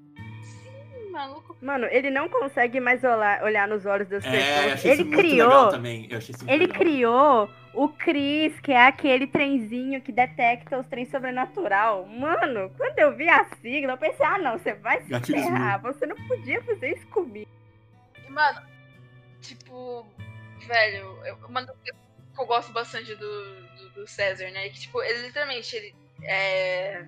[1.11, 1.57] maluco.
[1.61, 4.73] Mano, ele não consegue mais olhar, olhar nos olhos das É, eu pessoas.
[4.75, 5.49] achei Ele isso muito criou.
[5.49, 6.07] legal também.
[6.11, 6.79] Eu achei isso muito Ele legal.
[6.81, 12.07] criou o Chris, que é aquele trenzinho que detecta os trens sobrenatural.
[12.07, 15.81] Mano, quando eu vi a sigla, eu pensei, ah não, você vai se Gatilhos ferrar.
[15.83, 17.49] Você não podia fazer isso comigo.
[18.27, 18.67] E, mano,
[19.41, 20.05] tipo,
[20.67, 22.01] velho, eu, uma das coisas
[22.35, 24.71] que eu gosto bastante do, do, do César, né?
[24.71, 27.07] Que, tipo, ele literalmente, ele é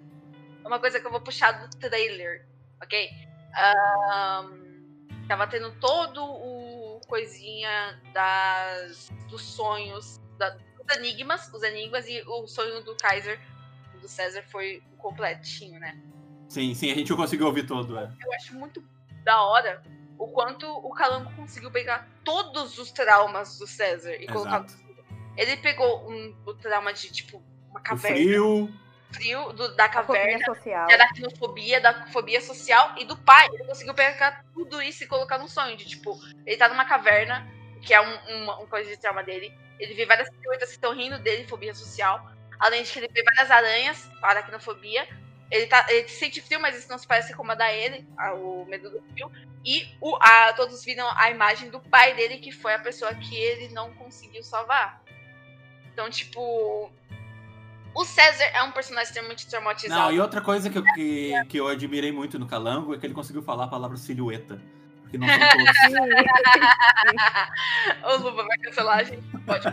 [0.64, 2.46] uma coisa que eu vou puxar do trailer,
[2.80, 3.10] ok?
[3.56, 12.22] Ahn, tava tendo todo o coisinha das, dos sonhos, da- dos enigmas, os enigmas e
[12.26, 13.38] o sonho do Kaiser,
[14.00, 15.96] do César foi completinho, né?
[16.48, 17.96] Sim, sim, a gente conseguiu ouvir todo.
[17.98, 18.10] É.
[18.24, 18.82] eu acho muito
[19.22, 19.82] da hora
[20.18, 24.66] o quanto o Calango conseguiu pegar todos os traumas do César e colocar.
[25.36, 28.74] Ele pegou um, o trauma de, tipo, uma O caverna, frio.
[29.12, 30.86] frio, do- da caverna, Fobia social.
[30.88, 33.48] da aracnofobia, da fobia social e do pai.
[33.52, 37.46] Ele conseguiu pegar tudo isso e colocar num sonho de, tipo, ele tá numa caverna,
[37.82, 39.52] que é um, uma, um coisa de trauma dele.
[39.78, 42.30] Ele vê várias silhuetas que estão rindo dele, fobia social.
[42.58, 45.08] Além de que ele vê várias aranhas, aracnofobia.
[45.50, 48.06] Ele, tá, ele sente frio, mas isso não se parece incomodar ele,
[48.36, 49.30] o medo do frio.
[49.64, 53.34] E o, a, todos viram a imagem do pai dele, que foi a pessoa que
[53.34, 55.02] ele não conseguiu salvar.
[55.92, 56.90] Então, tipo.
[57.92, 60.00] O César é um personagem extremamente traumatizado.
[60.00, 63.04] Não, e outra coisa que eu, que, que eu admirei muito no Calango é que
[63.04, 64.62] ele conseguiu falar a palavra silhueta.
[65.10, 65.66] Porque não são todos.
[68.04, 69.26] o Luba vai cancelar a gente.
[69.44, 69.66] Pode.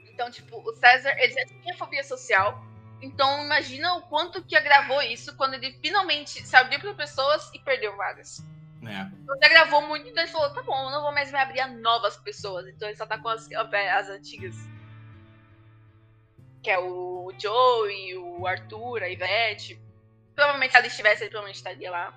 [0.00, 2.64] Então, tipo, o César, ele já tinha fobia social.
[3.00, 7.58] Então, imagina o quanto que agravou isso quando ele finalmente se abriu para pessoas e
[7.60, 8.44] perdeu várias.
[8.80, 9.10] né?
[9.22, 11.60] Então, ele agravou muito, então ele falou: tá bom, eu não vou mais me abrir
[11.60, 12.66] a novas pessoas.
[12.66, 14.56] Então, ele só tá com as, as antigas.
[16.62, 19.80] Que é o Joey, o Arthur, a Ivete.
[20.34, 22.12] Provavelmente, se ela estivesse, ele provavelmente estaria lá.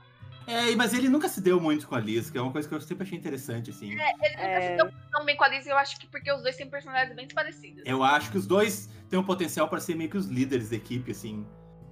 [0.47, 2.73] É, mas ele nunca se deu muito com a Liz, que é uma coisa que
[2.73, 3.91] eu sempre achei interessante, assim.
[3.91, 4.75] Ele nunca se É.
[4.77, 7.27] deu tão bem com a Liz, eu acho que porque os dois têm personalidades bem
[7.27, 7.83] parecidas.
[7.85, 10.75] Eu acho que os dois têm um potencial para ser meio que os líderes da
[10.75, 11.45] equipe, assim.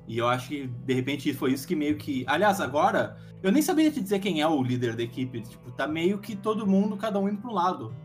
[0.07, 2.25] E eu acho que, de repente, foi isso que meio que.
[2.27, 5.39] Aliás, agora, eu nem sabia te dizer quem é o líder da equipe.
[5.41, 7.95] Tipo, tá meio que todo mundo, cada um indo pro lado.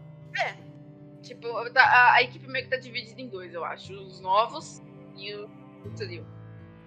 [1.22, 3.95] Tipo, a, a equipe meio que tá dividida em dois, eu acho.
[3.95, 4.82] Os novos
[5.16, 5.47] e o,
[5.86, 6.26] o trio.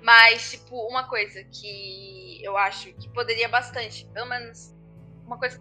[0.02, 4.74] Mas, tipo, uma coisa que eu acho que poderia bastante, pelo menos
[5.26, 5.60] uma coisa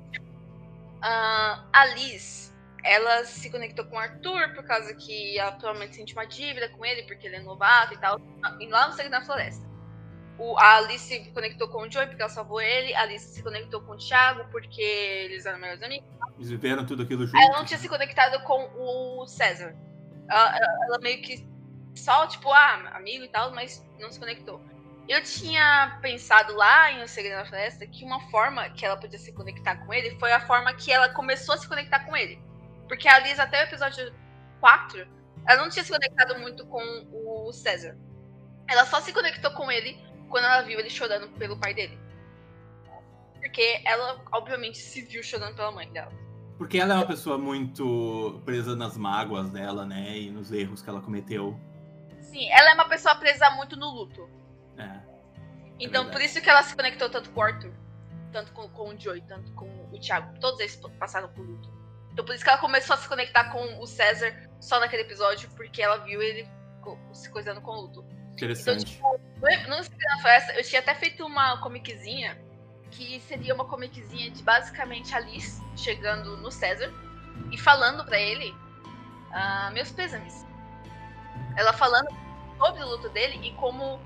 [1.02, 6.12] ah, a Liz, ela se conectou com o Arthur por causa que ela provavelmente sente
[6.12, 8.20] uma dívida com ele, porque ele é novato e tal,
[8.60, 9.64] e lá no Segredo da Floresta.
[10.38, 13.42] O, a Alice se conectou com o Joey porque ela salvou ele, a Alice se
[13.42, 16.06] conectou com o Thiago porque eles eram melhores amigos.
[16.36, 17.38] Eles viveram tudo aquilo junto.
[17.38, 19.74] Ela não tinha se conectado com o César.
[20.28, 21.48] Ela, ela- ela meio que
[21.96, 24.60] só, tipo, ah, amigo e tal, mas não se conectou.
[25.08, 29.18] Eu tinha pensado lá em O Segredo da Floresta que uma forma que ela podia
[29.18, 32.40] se conectar com ele foi a forma que ela começou a se conectar com ele.
[32.88, 34.12] Porque a Liz, até o episódio
[34.60, 35.06] 4,
[35.48, 36.82] ela não tinha se conectado muito com
[37.12, 37.96] o César.
[38.68, 39.96] Ela só se conectou com ele
[40.28, 41.98] quando ela viu ele chorando pelo pai dele.
[43.40, 46.12] Porque ela, obviamente, se viu chorando pela mãe dela.
[46.58, 50.18] Porque ela é uma pessoa muito presa nas mágoas dela, né?
[50.18, 51.58] E nos erros que ela cometeu.
[52.30, 54.28] Sim, ela é uma pessoa presa muito no luto.
[54.78, 55.00] É.
[55.78, 56.10] Então, verdade.
[56.10, 57.72] por isso que ela se conectou tanto com o Arthur,
[58.32, 60.38] tanto com, com o Joey, tanto com o Thiago.
[60.40, 61.72] Todos eles passaram por luto.
[62.12, 65.50] Então, por isso que ela começou a se conectar com o César só naquele episódio,
[65.50, 66.48] porque ela viu ele
[67.12, 68.04] se coisando com luto.
[68.08, 68.84] Então, Interessante.
[68.84, 72.40] tipo, Secreto da Floresta, eu tinha até feito uma comiczinha,
[72.90, 76.92] que seria uma comiczinha de basicamente a Liz chegando no César
[77.50, 78.54] e falando pra ele
[79.32, 80.45] ah, meus pêsames.
[81.56, 82.08] Ela falando
[82.58, 84.00] sobre o luto dele e como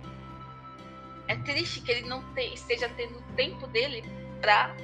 [1.29, 4.03] é triste que ele não te- esteja tendo tempo dele
[4.41, 4.75] pra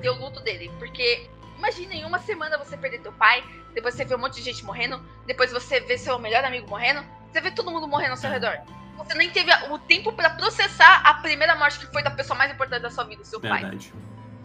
[0.00, 0.70] ter o luto dele.
[0.78, 3.44] Porque imagina, em uma semana você perder teu pai,
[3.74, 7.04] depois você vê um monte de gente morrendo, depois você vê seu melhor amigo morrendo,
[7.30, 8.34] você vê todo mundo morrendo ao seu É.
[8.34, 8.58] redor.
[8.96, 12.52] Você nem teve o tempo pra processar a primeira morte que foi da pessoa mais
[12.52, 13.60] importante da sua vida, seu pai.
[13.62, 13.92] Verdade.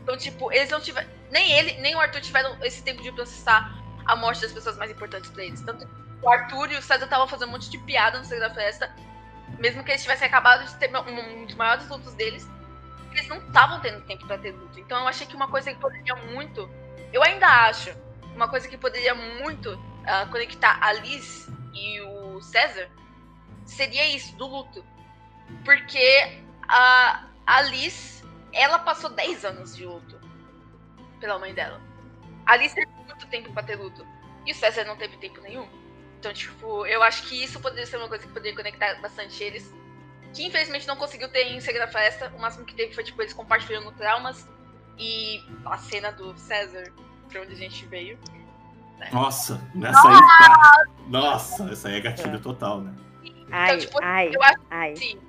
[0.03, 1.07] Então, tipo, eles não tiveram.
[1.29, 3.71] Nem ele, nem o Arthur tiveram esse tempo de processar
[4.07, 5.61] a morte das pessoas mais importantes pra eles.
[5.61, 5.87] Tanto
[6.21, 8.93] o Arthur e o César estavam fazendo um monte de piada no Segredo da Floresta.
[9.57, 12.47] Mesmo que eles tivessem acabado de ter um, um dos maiores lutos deles.
[13.11, 14.79] Eles não estavam tendo tempo pra ter luto.
[14.79, 16.69] Então eu achei que uma coisa que poderia muito.
[17.11, 17.91] Eu ainda acho.
[18.35, 22.89] Uma coisa que poderia muito ah, conectar a Liz e o César
[23.65, 24.85] seria isso, do luto.
[25.65, 30.19] Porque a, a Liz ela passou 10 anos de luto
[31.19, 31.81] pela mãe dela.
[32.45, 34.05] A Alice teve muito tempo pra ter luto.
[34.45, 35.67] E o César não teve tempo nenhum.
[36.19, 39.73] Então, tipo, eu acho que isso poderia ser uma coisa que poderia conectar bastante eles.
[40.33, 42.31] Que infelizmente não conseguiu ter em Segredo da Floresta.
[42.35, 44.45] O máximo que teve foi, tipo, eles compartilhando traumas.
[44.97, 46.91] E a cena do César,
[47.29, 48.19] pra onde a gente veio.
[49.13, 50.17] Nossa, nessa aí.
[50.19, 52.93] tá- Nossa, essa aí é gatilho total, né?
[53.49, 54.91] Ai, tipo, ai, eu acho ai.
[54.91, 55.21] que sim.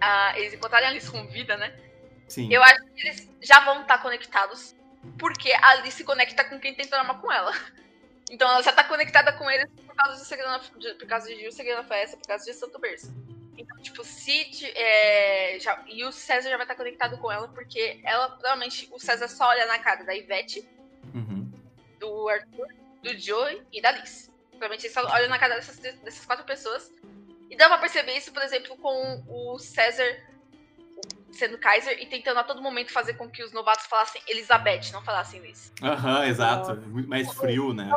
[0.00, 1.74] Ah, eles encontrarem a Alice com vida, né?
[2.28, 2.48] Sim.
[2.52, 4.76] Eu acho que eles já vão estar conectados.
[5.18, 7.52] Porque a Alice se conecta com quem tem trauma com ela.
[8.30, 11.28] Então ela já tá conectada com eles por causa de Segredo na, de- por causa
[11.28, 11.52] de Gil,
[11.84, 13.12] Festa, por causa de Santo Berço.
[13.56, 14.44] Então, tipo, se.
[14.46, 18.88] ti- é, já, e o César já vai estar conectado com ela, porque ela, provavelmente,
[18.92, 20.68] o César só olha na cara da Ivete,
[21.14, 21.52] Uhum.
[22.00, 22.66] do Arthur,
[23.02, 24.28] do Joey e da Alice.
[24.50, 26.90] Provavelmente ele só olha na cara dessas, dessas quatro pessoas.
[27.50, 30.04] E dá pra perceber isso, por exemplo, com o César
[31.34, 35.02] sendo Kaiser e tentando a todo momento fazer com que os novatos falassem Elizabeth, não
[35.02, 35.72] falassem Liz.
[35.82, 36.76] Aham, exato.
[36.88, 37.90] Muito mais frio, né?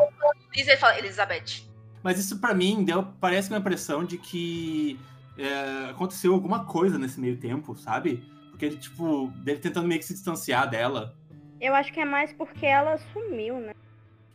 [0.56, 1.68] Liz ele fala Elizabeth.
[2.04, 5.00] Mas isso pra mim deu, parece uma impressão de que
[5.38, 8.24] é, aconteceu alguma coisa nesse meio tempo, sabe?
[8.50, 11.16] Porque ele, tipo, dele tentando meio que se distanciar dela.
[11.60, 13.74] Eu acho que é mais porque ela sumiu, né?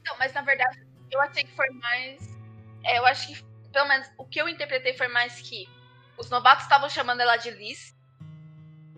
[0.05, 2.37] Não, mas na verdade, eu achei que foi mais.
[2.85, 3.43] é, eu acho que,
[3.73, 5.69] pelo menos, o que eu interpretei foi mais que
[6.19, 7.97] os novatos estavam chamando ela de Liz.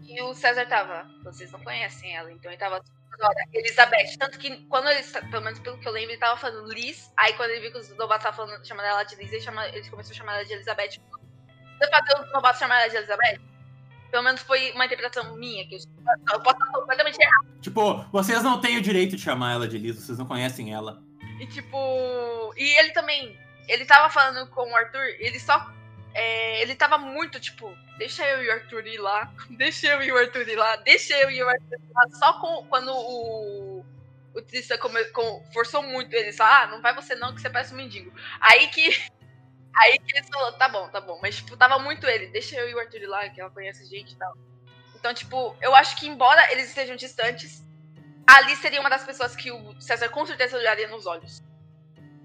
[0.07, 1.09] E o César tava.
[1.23, 2.83] Vocês não conhecem ela, então ele tava.
[3.11, 4.17] toda hora, Elizabeth.
[4.19, 5.03] Tanto que quando ele.
[5.31, 7.13] Pelo menos pelo que eu lembro, ele tava falando Liz.
[7.17, 9.67] Aí quando ele viu que os novatos estavam falando, chamando ela de Liz, ele, chama,
[9.69, 11.01] ele começou a chamar ela de Elizabeth.
[11.79, 13.41] Você fazer os novatos chamar ela de Elizabeth?
[14.11, 15.81] Pelo menos foi uma interpretação minha, que eu,
[16.33, 17.61] eu posso estar completamente errado.
[17.61, 21.03] Tipo, vocês não têm o direito de chamar ela de Liz, vocês não conhecem ela.
[21.41, 22.55] E tipo.
[22.57, 23.37] E ele também.
[23.67, 25.73] Ele tava falando com o Arthur, ele só.
[26.15, 30.13] É, ele tava muito tipo, deixa eu e o Arthur ir lá, deixa eu e
[30.13, 32.03] o Arthur ir lá, deixa eu e o Arthur ir lá.
[32.19, 33.85] Só com, quando o.
[34.37, 37.49] O Tristan come- com- forçou muito ele, só, ah, não vai você não, que você
[37.49, 38.13] parece um mendigo.
[38.41, 38.89] Aí que.
[39.77, 41.19] Aí que ele falou, tá bom, tá bom.
[41.21, 43.85] Mas, tipo, tava muito ele, deixa eu e o Arthur ir lá, que ela conhece
[43.87, 44.37] gente e tal.
[44.95, 47.65] Então, tipo, eu acho que embora eles estejam distantes,
[48.27, 51.43] ali seria uma das pessoas que o César com certeza olharia nos olhos.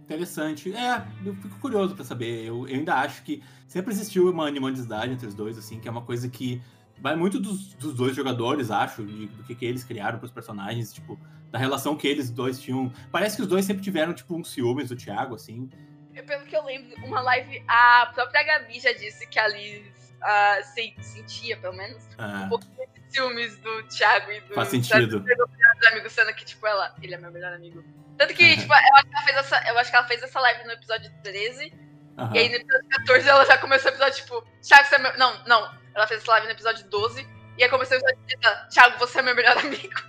[0.09, 0.73] Interessante.
[0.73, 2.45] É, eu fico curioso pra saber.
[2.45, 5.91] Eu, eu ainda acho que sempre existiu uma animosidade entre os dois, assim, que é
[5.91, 6.59] uma coisa que
[6.97, 10.91] vai muito dos, dos dois jogadores, acho, de- do que, que eles criaram pros personagens,
[10.91, 11.17] tipo,
[11.51, 12.91] da relação que eles dois tinham.
[13.11, 15.69] Parece que os dois sempre tiveram, tipo, um ciúmes do Thiago, assim.
[16.15, 19.83] Eu- Pelo que eu lembro, uma live, a própria Gabi já disse que a Liz
[20.21, 24.67] ah, se- sentia, pelo menos, Ah, um pouquinho de ciúmes do Thiago e do faz
[24.67, 25.19] sentido.
[25.21, 27.81] dos amigos, sendo que, tipo, ela, ele é meu melhor amigo.
[28.19, 28.57] Tanto que, Uhum.
[28.57, 30.71] tipo, eu acho que, ela fez essa, eu acho que ela fez essa live no
[30.73, 31.73] episódio 13,
[32.17, 32.35] aham.
[32.35, 35.17] e aí no episódio 14 ela já começou o episódio, tipo, Thiago, você é meu...
[35.17, 37.25] Não, não, ela fez essa live no episódio 12,
[37.57, 40.01] e aí começou o episódio 13, Thiago, você é meu melhor amigo.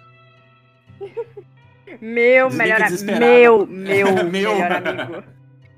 [2.01, 3.19] Meu Desliga melhor amigo.
[3.19, 4.25] Meu, meu, Meu.
[4.25, 5.25] melhor amigo.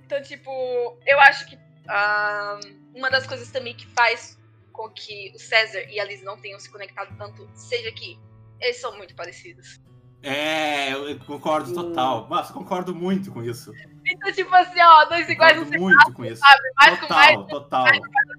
[0.04, 1.58] Então, tipo, eu acho que
[1.88, 2.58] ah,
[2.94, 4.38] uma das coisas também que faz
[4.72, 8.18] com que o César e a Liz não tenham se conectado tanto seja que
[8.60, 9.80] eles são muito parecidos.
[10.22, 12.28] É, eu concordo total.
[12.28, 13.72] Nossa, concordo muito com isso.
[14.06, 16.40] Então, tipo assim, ó, dois iguais não se muito com isso.
[16.40, 17.86] sabe, mais com mais Total, total.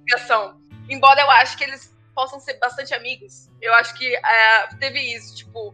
[0.06, 0.62] ligação.
[0.90, 5.36] Embora eu acho que eles possam ser bastante amigos, eu acho que ah, teve isso,
[5.36, 5.74] tipo,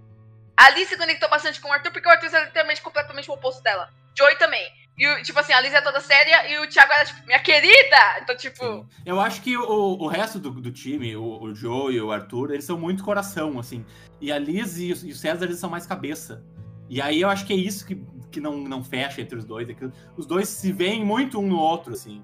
[0.56, 3.34] a Liz se conectou bastante com o Arthur porque o Arthur é literalmente completamente o
[3.34, 3.90] oposto dela.
[4.18, 4.66] Joey também.
[4.98, 8.20] E, tipo assim, a Liz é toda séria e o Thiago era, tipo, minha querida!
[8.22, 8.86] Então, tipo, Sim.
[9.06, 12.52] Eu acho que o, o resto do, do time, o, o Joe e o Arthur,
[12.52, 13.86] eles são muito coração, assim.
[14.22, 16.44] E a Liz e, o- e o César, eles são mais cabeça.
[16.90, 19.70] E aí eu acho que é isso que, que não, não fecha entre os dois.
[19.70, 22.24] É que os dois se veem muito um no outro, assim.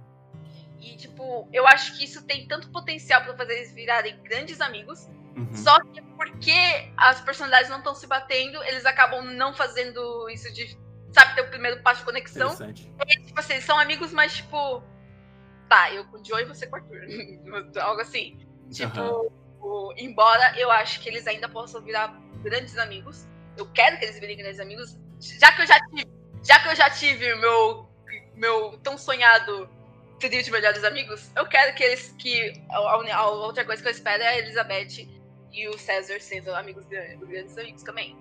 [0.82, 5.08] E, tipo, eu acho que isso tem tanto potencial pra fazer eles virarem grandes amigos.
[5.36, 5.56] Uhum.
[5.56, 10.78] Só que porque as personalidades não estão se batendo, eles acabam não fazendo isso de,
[11.12, 12.48] sabe, ter o primeiro passo de conexão.
[12.54, 12.92] Interessante.
[13.08, 14.82] E, tipo assim, são amigos, mas, tipo,
[15.68, 17.02] tá, eu com o Joe e você com o Arthur.
[17.82, 18.38] Algo assim.
[18.72, 19.28] Tipo, Aham.
[19.66, 23.28] O- embora eu acho que eles ainda possam virar grandes amigos.
[23.58, 24.98] Eu quero que eles virem grandes amigos.
[25.20, 26.06] Já que eu já tive,
[26.44, 27.90] já que eu já tive o meu,
[28.36, 29.70] meu tão sonhado
[30.20, 32.14] trio de melhores amigos, eu quero que eles.
[32.20, 35.08] que a, a- outra coisa que eu espero é a Elizabeth
[35.52, 38.16] e o César sendo amigos grandes, amigos também.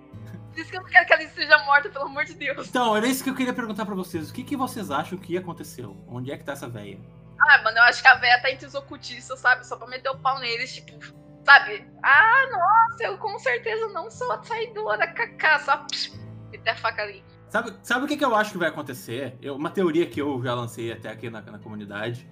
[0.51, 2.69] Por isso que eu não quero que a Alice seja morta, pelo amor de Deus.
[2.69, 4.29] Então, era isso que eu queria perguntar pra vocês.
[4.29, 5.97] O que, que vocês acham que aconteceu?
[6.07, 6.97] Onde é que tá essa véia?
[7.37, 9.67] Ah, mano, eu acho que a véia tá entre os ocultistas, sabe?
[9.67, 10.97] Só pra meter o pau neles, tipo,
[11.45, 11.85] sabe?
[12.03, 16.13] Ah, nossa, eu com certeza não sou a traidora, kaká, só psh,
[16.51, 17.23] meter a faca ali.
[17.49, 19.37] Sabe, sabe o que, que eu acho que vai acontecer?
[19.41, 22.27] Eu- uma teoria que eu já lancei até aqui na, na comunidade.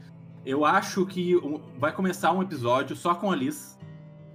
[0.46, 3.78] Eu acho que um- vai começar um episódio só com a Liz.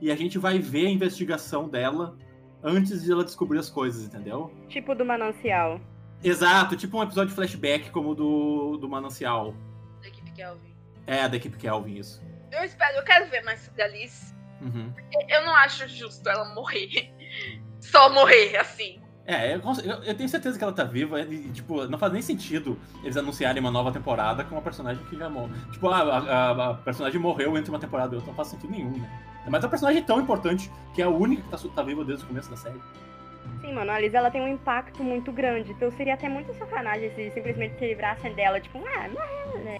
[0.00, 2.16] E a gente vai ver a investigação dela
[2.62, 4.50] antes de ela descobrir as coisas, entendeu?
[4.68, 5.80] Tipo do manancial.
[6.22, 9.54] Exato, tipo um episódio de flashback como o do, do Manancial.
[10.00, 10.74] Da equipe Kelvin.
[11.06, 12.20] É, da equipe Kelvin, isso.
[12.50, 14.34] Eu espero, eu quero ver mais sobre a Alice.
[14.60, 14.92] Uhum.
[15.28, 17.12] Eu não acho justo ela morrer.
[17.80, 19.00] só morrer, assim.
[19.26, 19.60] É, eu,
[20.04, 23.60] eu- tenho certeza que ela tá viva e, tipo, não faz nem sentido eles anunciarem
[23.60, 25.54] uma nova temporada com uma personagem que já morreu.
[25.70, 28.70] Tipo, a, a- a- a personagem morreu entre uma temporada e outra, não faz sentido
[28.70, 29.24] nenhum, né?
[29.46, 32.24] Mas é uma personagem tão importante que é a única que tá, tá viva desde
[32.24, 32.80] o começo da série.
[33.60, 35.72] Sim, mano, a Liz ela tem um impacto muito grande.
[35.72, 38.60] Então seria até muito sacanagem se simplesmente se livrassem dela.
[38.60, 39.78] Tipo, ah, não.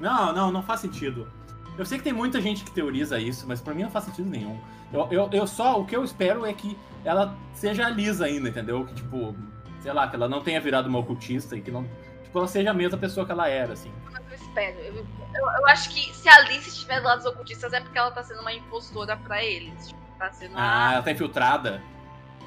[0.00, 1.30] Não, não, não faz sentido.
[1.76, 4.28] Eu sei que tem muita gente que teoriza isso, mas pra mim não faz sentido
[4.30, 4.58] nenhum.
[4.92, 8.48] Eu, eu, eu só, o que eu espero é que ela seja a Liz ainda,
[8.48, 8.84] entendeu?
[8.86, 9.34] Que, tipo,
[9.80, 11.84] sei lá, que ela não tenha virado uma ocultista e que não.
[12.22, 13.92] Tipo, ela seja a mesma pessoa que ela era, assim.
[14.12, 14.78] Mas eu espero.
[14.78, 17.98] Eu, eu, eu acho que se a Alice estiver do lado dos ocultistas é porque
[17.98, 19.88] ela tá sendo uma impostora pra eles.
[19.88, 20.92] Tipo, tá sendo Ah, a...
[20.94, 21.82] ela tá infiltrada.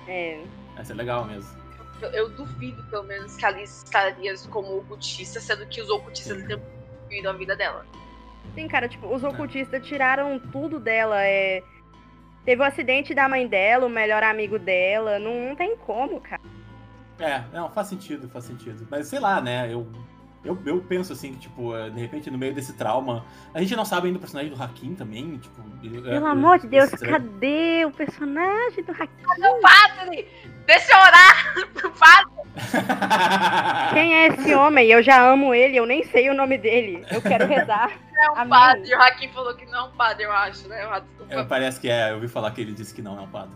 [0.07, 0.41] É.
[0.73, 1.51] Vai ser legal mesmo.
[2.01, 6.45] eu, eu duvido, pelo menos, que a Alice estaria como ocultista, sendo que os ocultistas
[6.45, 6.61] têm
[7.09, 7.85] vivido a vida dela.
[8.55, 11.23] Sim, cara, tipo, os ocultistas tiraram tudo dela.
[11.23, 11.63] É...
[12.45, 15.19] Teve o acidente da mãe dela, o melhor amigo dela.
[15.19, 16.41] Não, não tem como, cara.
[17.19, 18.87] É, não, faz sentido, faz sentido.
[18.89, 19.71] Mas sei lá, né?
[19.71, 19.87] Eu,
[20.45, 23.25] eu, eu penso assim que, tipo, é, de repente, no meio desse trauma.
[23.53, 25.61] A gente não sabe ainda o personagem do Hakim também, tipo.
[26.07, 27.13] é, Pelo amor de Deus, estranho.
[27.13, 29.61] cadê o personagem do Hakim?
[29.61, 30.27] Padre!
[30.65, 31.53] Deixa eu orar!
[31.99, 32.36] Padre!
[33.93, 34.89] Quem é esse homem?
[34.89, 37.05] Eu já amo ele, eu nem sei o nome dele.
[37.11, 37.91] Eu quero rezar.
[38.19, 38.49] É um Amém.
[38.49, 38.95] padre.
[38.95, 41.03] O Hakim falou que não é um padre, eu acho, né?
[41.29, 43.55] É, parece que é, eu ouvi falar que ele disse que não é um padre.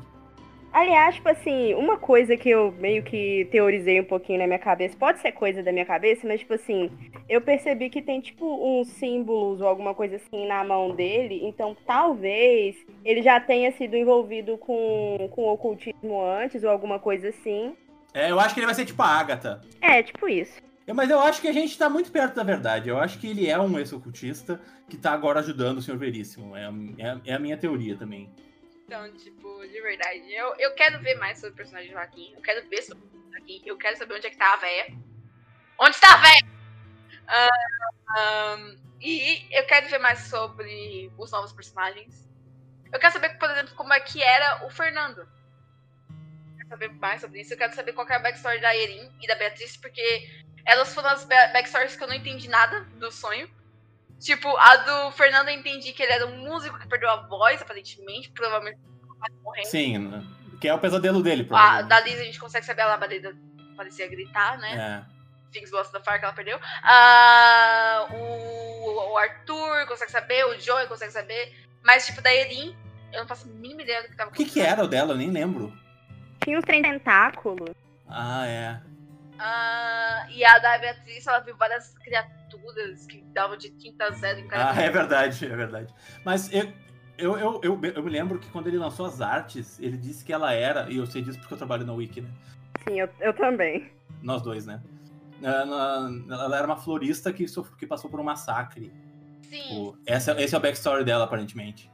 [0.73, 4.95] Aliás, tipo assim, uma coisa que eu meio que teorizei um pouquinho na minha cabeça,
[4.97, 6.89] pode ser coisa da minha cabeça, mas tipo assim,
[7.27, 11.75] eu percebi que tem tipo uns símbolos ou alguma coisa assim na mão dele, então
[11.85, 17.75] talvez ele já tenha sido envolvido com, com ocultismo antes ou alguma coisa assim.
[18.14, 19.62] É, eu acho que ele vai ser tipo a Agatha.
[19.82, 20.62] É, tipo isso.
[20.86, 22.89] É, Mas eu acho que a gente tá muito perto da verdade.
[22.89, 24.59] Eu acho que ele é um ex-ocultista
[24.89, 26.55] que tá agora ajudando o Senhor Veríssimo.
[26.55, 26.66] É,
[26.97, 28.30] é, é a minha teoria também.
[28.86, 32.34] Então, tipo, de verdade, eu, eu quero ver mais sobre o personagem do Hakim.
[32.36, 33.62] Eu quero ver sobre o Hakim.
[33.66, 34.93] Eu quero saber onde é que tá a véia.
[35.80, 36.41] Onde tá a véia?
[37.28, 37.47] Ah,
[38.18, 42.30] ahn, e eu quero ver mais sobre os novos personagens.
[42.91, 45.26] Eu quero saber, por exemplo, como é que era o Fernando.
[46.72, 47.53] Eu quero saber mais sobre isso.
[47.53, 50.30] Eu quero saber qual que é a backstory da Erin e da Beatriz, porque
[50.65, 53.49] elas foram as ba- backstories que eu não entendi nada do sonho.
[54.19, 57.61] Tipo, a do Fernando eu entendi que ele era um músico que perdeu a voz,
[57.61, 58.80] aparentemente, provavelmente
[59.43, 59.67] morrendo.
[59.67, 60.28] Sim,
[60.59, 61.89] que é o pesadelo dele, A, provavelmente.
[61.89, 63.36] da Liz a gente consegue saber a labareda
[63.76, 65.05] parecia gritar, né?
[65.07, 65.51] É.
[65.51, 66.59] Things Lost da Fire que ela perdeu.
[66.84, 71.53] Ah, o, o Arthur consegue saber, o Joey consegue saber.
[71.84, 72.76] Mas, tipo, da Erin,
[73.11, 75.13] eu não faço a mínima ideia do que tava O que que era o dela?
[75.13, 75.74] Eu nem lembro.
[76.43, 77.69] Tinha uns trem tentáculos.
[78.07, 78.81] Ah, é.
[79.39, 84.47] Ah, e a da Beatriz, ela viu várias criaturas que davam de tinta zero em
[84.47, 85.93] cada Ah, é verdade, é verdade.
[86.23, 86.71] Mas eu,
[87.17, 90.31] eu, eu, eu, eu me lembro que quando ele lançou as artes, ele disse que
[90.33, 92.29] ela era, e eu sei disso porque eu trabalho na Wiki, né?
[92.87, 93.91] Sim, eu, eu também.
[94.21, 94.81] Nós dois, né?
[95.41, 98.93] Ela era uma florista que, sof- que passou por um massacre.
[99.41, 101.89] Sim, O- Essa, esse é o backstory dela, aparentemente.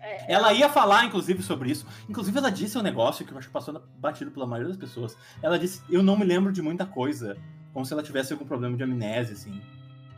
[0.00, 0.04] Sim.
[0.06, 1.86] É, Ela ia falar, inclusive, sobre isso.
[2.08, 5.16] Inclusive, ela disse um negócio que eu acho que passou batido pela maioria das pessoas.
[5.42, 7.36] Ela disse: Eu não me lembro de muita coisa.
[7.72, 9.60] Como se ela tivesse algum problema de amnésia, assim.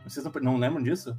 [0.03, 1.15] Vocês não, não lembram disso?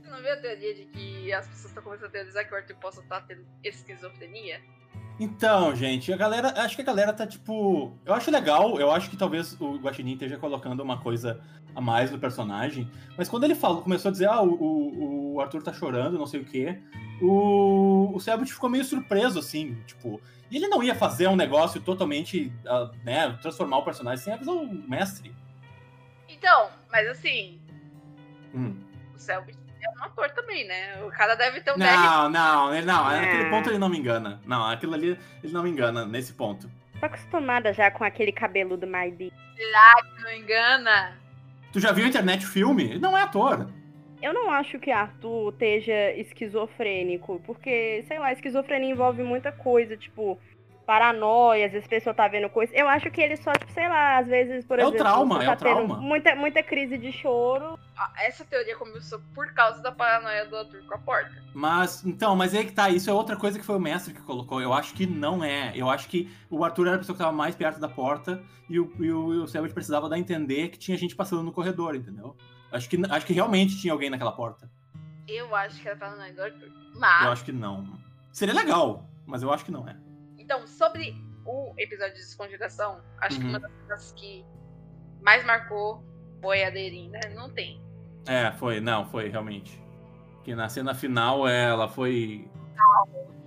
[0.00, 2.56] Você não viu a teoria de que as pessoas estão começando a teorizar que o
[2.56, 4.60] Arthur possa estar tendo esquizofrenia?
[5.18, 6.48] Então, gente, a galera.
[6.62, 7.96] Acho que a galera tá tipo.
[8.04, 11.40] Eu acho legal, eu acho que talvez o Guaxinim esteja colocando uma coisa
[11.74, 12.90] a mais no personagem.
[13.16, 16.40] Mas quando ele falou, começou a dizer, ah, o, o, Arthur tá chorando, não sei
[16.40, 16.78] o quê,
[17.20, 20.20] o, o Selbit ficou meio surpreso, assim, tipo.
[20.50, 24.54] E ele não ia fazer um negócio totalmente, ah, né, transformar o personagem sem avisar
[24.54, 25.34] o mestre.
[26.28, 27.58] Então, mas assim,
[28.54, 28.76] Hum.
[29.14, 31.02] o Selbit é um ator também, né?
[31.04, 31.84] O cara deve ter um DR.
[31.84, 33.10] Não, não, ele não.
[33.10, 33.20] É.
[33.20, 34.40] Naquele ponto ele não me engana.
[34.44, 36.70] Não, aquilo ali ele não me engana nesse ponto.
[36.98, 39.32] Tô acostumada já com aquele cabelo do Maidi.
[39.56, 41.16] Se não engana.
[41.72, 42.84] Tu já viu a internet filme?
[42.84, 43.68] Ele não é ator.
[44.22, 50.38] Eu não acho que Arthur esteja esquizofrênico, porque, sei lá, esquizofrenia envolve muita coisa, tipo,
[50.86, 52.72] paranoia, às vezes a pessoa tá vendo coisa.
[52.74, 55.42] Eu acho que ele só, tipo, sei lá, às vezes, por É o exemplo, trauma,
[55.42, 55.94] é tá o trauma.
[55.96, 57.78] tendo muita, muita crise de choro.
[57.96, 61.32] Ah, Essa teoria começou por causa da paranoia do Arthur com a porta.
[61.52, 64.22] Mas, então, mas aí que tá, isso é outra coisa que foi o mestre que
[64.22, 64.60] colocou.
[64.62, 65.72] Eu acho que não é.
[65.74, 68.78] Eu acho que o Arthur era a pessoa que tava mais perto da porta e
[68.78, 71.52] o, e o, e o Selbit precisava dar a entender que tinha gente passando no
[71.52, 72.36] corredor, entendeu?
[72.70, 74.70] Acho que, acho que realmente tinha alguém naquela porta.
[75.26, 76.66] Eu acho que era paranoia do Arthur.
[76.68, 77.98] Eu Mas, acho que não.
[78.32, 79.96] Seria legal, mas eu acho que não é.
[80.46, 83.50] Então, sobre o episódio de desconjugação, acho que Uhum.
[83.50, 84.44] uma das coisas que
[85.20, 86.04] mais marcou
[86.40, 87.18] foi a Derin, né?
[87.34, 87.82] Não tem.
[88.28, 89.82] É, foi, não, foi realmente.
[90.44, 92.48] Que na cena final ela foi.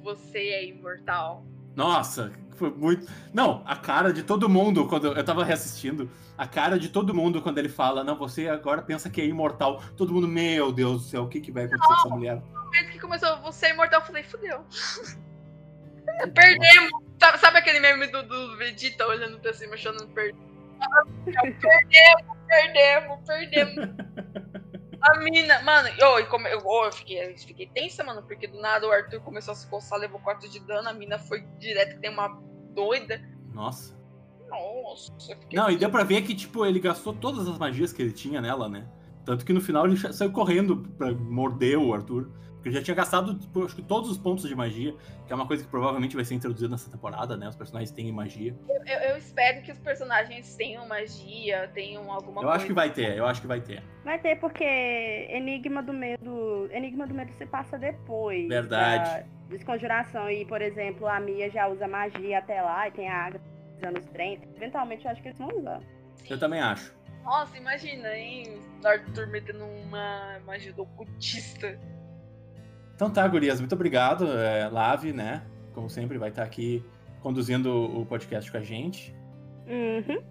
[0.04, 1.46] Você é imortal.
[1.74, 3.08] Nossa, Foi muito.
[3.34, 7.42] Não, a cara de todo mundo, quando eu tava reassistindo, a cara de todo mundo
[7.42, 9.82] quando ele fala, não, você agora pensa que é imortal.
[9.96, 12.36] Todo mundo, meu Deus do céu, o que, que vai acontecer com essa mulher?
[12.54, 14.66] No momento que começou, você é imortal, eu falei, fudeu.
[16.34, 16.92] Perdemos.
[17.40, 20.50] Sabe, aquele meme do, do Vegeta olhando pra cima, chorando, perdemos.
[21.26, 23.76] Perdemos, perdemos, perdemos.
[25.02, 28.86] A mina, mano, eu, eu, eu, eu, fiquei, eu fiquei tensa, mano, porque do nada
[28.86, 32.02] o Arthur começou a se coçar, levou 4 de dano, a mina foi direto que
[32.02, 32.28] tem uma
[32.74, 33.22] doida.
[33.54, 33.98] Nossa.
[34.50, 35.14] Nossa.
[35.54, 38.42] Não, e deu pra ver que, tipo, ele gastou todas as magias que ele tinha
[38.42, 38.90] nela, né?
[39.26, 42.32] Tanto que no final ele saiu correndo pra morder o Arthur.
[42.60, 44.94] Porque já tinha gastado, tipo, acho que todos os pontos de magia,
[45.26, 47.48] que é uma coisa que provavelmente vai ser introduzida nessa temporada, né?
[47.48, 48.54] Os personagens têm magia.
[48.68, 52.48] Eu, eu, eu espero que os personagens tenham magia, tenham alguma eu coisa.
[52.48, 53.82] Eu acho que vai ter, eu acho que vai ter.
[54.04, 54.66] Vai ter, porque
[55.30, 56.70] Enigma do Medo.
[56.72, 58.48] Enigma do Medo se passa depois.
[58.50, 59.26] Verdade.
[59.48, 60.30] Desconjuração.
[60.30, 63.42] E, por exemplo, a Mia já usa magia até lá e tem a Agatha
[63.76, 64.46] dos anos 30.
[64.58, 65.82] Eventualmente eu acho que eles vão usar.
[66.30, 66.94] Eu também acho.
[67.24, 68.60] Nossa, imagina, hein?
[68.84, 71.80] Arthur metendo uma magia do ocultista.
[73.00, 74.28] Então tá, Gurias, muito obrigado.
[74.28, 75.42] É, Lave, né?
[75.74, 76.84] Como sempre, vai estar aqui
[77.22, 79.16] conduzindo o podcast com a gente.
[79.66, 80.22] Uhum.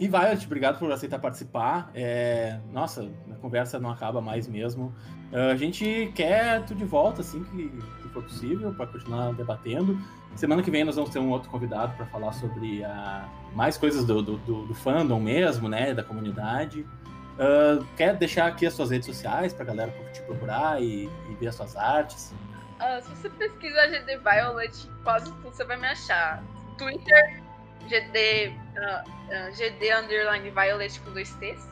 [0.00, 1.90] E Violet, obrigado por aceitar participar.
[1.94, 4.86] É, nossa, a conversa não acaba mais mesmo.
[5.30, 9.98] Uh, a gente quer tu de volta, assim que, que for possível, para continuar debatendo.
[10.34, 14.02] Semana que vem nós vamos ter um outro convidado para falar sobre a, mais coisas
[14.02, 15.92] do, do, do, do fandom mesmo, né?
[15.92, 16.86] Da comunidade.
[17.34, 21.48] Uh, quer deixar aqui as suas redes sociais pra galera te procurar e, e ver
[21.48, 22.32] as suas artes?
[22.78, 26.42] Uh, se você pesquisar GD Violet, quase tudo você vai me achar.
[26.78, 27.42] Twitter,
[27.88, 31.66] GD, uh, GD underline Violet com dois T's.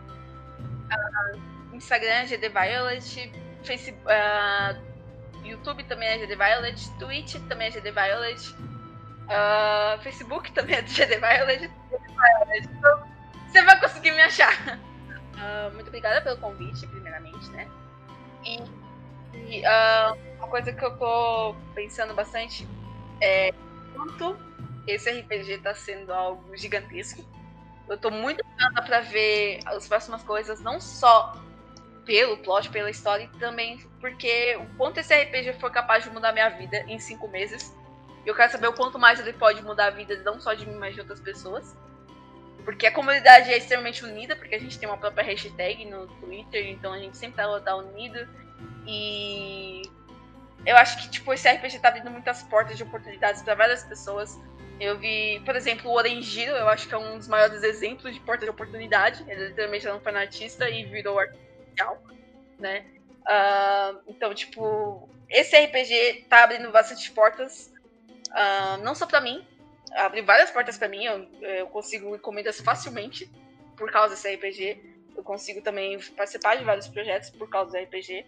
[1.72, 3.32] Instagram, GD Violet.
[3.62, 4.12] Facebook,
[5.44, 6.90] YouTube também é GD Violet.
[6.98, 8.56] Twitch também é GD Violet.
[10.02, 11.70] Facebook também é GD Violet.
[12.62, 13.02] Então,
[13.46, 14.78] você vai conseguir me achar.
[15.34, 17.68] Uh, muito obrigada pelo convite, primeiramente, né?
[18.44, 18.58] E,
[19.34, 22.66] e uh, uma coisa que eu tô pensando bastante
[23.20, 23.52] é
[23.94, 24.36] quanto
[24.86, 27.24] esse RPG tá sendo algo gigantesco.
[27.88, 31.34] Eu tô muito ansiosa pra ver as próximas coisas, não só
[32.04, 36.32] pelo plot, pela história, e também porque o quanto esse RPG foi capaz de mudar
[36.32, 37.74] minha vida em cinco meses.
[38.24, 40.76] Eu quero saber o quanto mais ele pode mudar a vida não só de mim,
[40.76, 41.76] mas de outras pessoas.
[42.64, 46.68] Porque a comunidade é extremamente unida, porque a gente tem uma própria hashtag no Twitter,
[46.68, 48.28] então a gente sempre tá, tá unido.
[48.86, 49.82] E
[50.64, 54.38] eu acho que tipo, esse RPG tá abrindo muitas portas de oportunidades para várias pessoas.
[54.80, 58.20] Eu vi, por exemplo, o Orangiro, eu acho que é um dos maiores exemplos de
[58.20, 59.24] porta de oportunidade.
[59.28, 62.02] Ele literalmente era um fanartista e virou artificial,
[62.58, 62.84] né?
[63.22, 67.72] Uh, então, tipo, esse RPG tá abrindo bastante portas,
[68.30, 69.46] uh, não só para mim,
[69.96, 71.04] abriu várias portas para mim.
[71.04, 73.30] Eu, eu consigo encomendas facilmente
[73.76, 74.92] por causa desse RPG.
[75.16, 78.24] Eu consigo também participar de vários projetos por causa do RPG.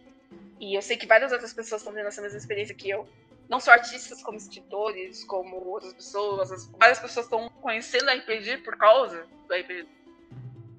[0.60, 3.08] E eu sei que várias outras pessoas estão tendo essa mesma experiência que eu.
[3.48, 6.66] Não só artistas, como escritores, como outras pessoas.
[6.78, 9.86] Várias pessoas estão conhecendo RPG por causa do RPG.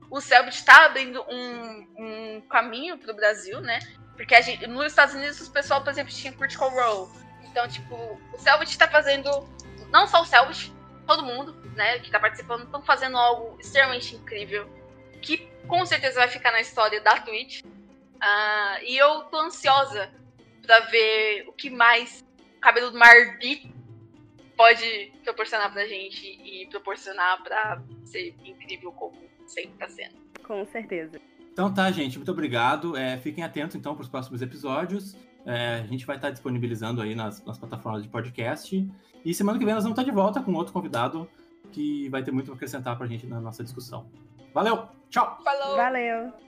[0.09, 3.79] O Selbit está abrindo um, um caminho para o Brasil, né?
[4.15, 7.11] Porque gente, nos Estados Unidos, o pessoal, por exemplo, tinha Critical Role.
[7.43, 7.95] Então, tipo,
[8.33, 9.29] o Selbit está fazendo
[9.95, 10.73] não só o Selbit,
[11.07, 14.69] todo mundo, né, que tá participando, estão fazendo algo extremamente incrível,
[15.21, 17.61] que com certeza vai ficar na história da Twitch.
[17.63, 20.11] Uh, e eu tô ansiosa
[20.61, 22.25] para ver o que mais
[22.57, 23.73] o cabelo do Marbi
[24.57, 30.15] pode proporcionar pra gente e proporcionar para ser incrível como sempre tá sendo.
[30.43, 31.21] Com certeza.
[31.53, 32.97] Então tá, gente, muito obrigado.
[32.97, 35.15] É, fiquem atentos então para os próximos episódios.
[35.45, 38.91] É, a gente vai estar disponibilizando aí nas, nas, plataformas de podcast.
[39.25, 41.27] E semana que vem nós vamos estar de volta com outro convidado
[41.71, 44.05] que vai ter muito a acrescentar para a gente na nossa discussão.
[44.53, 45.39] Valeu, tchau!
[45.43, 45.75] Falou!
[45.75, 46.44] Valeu!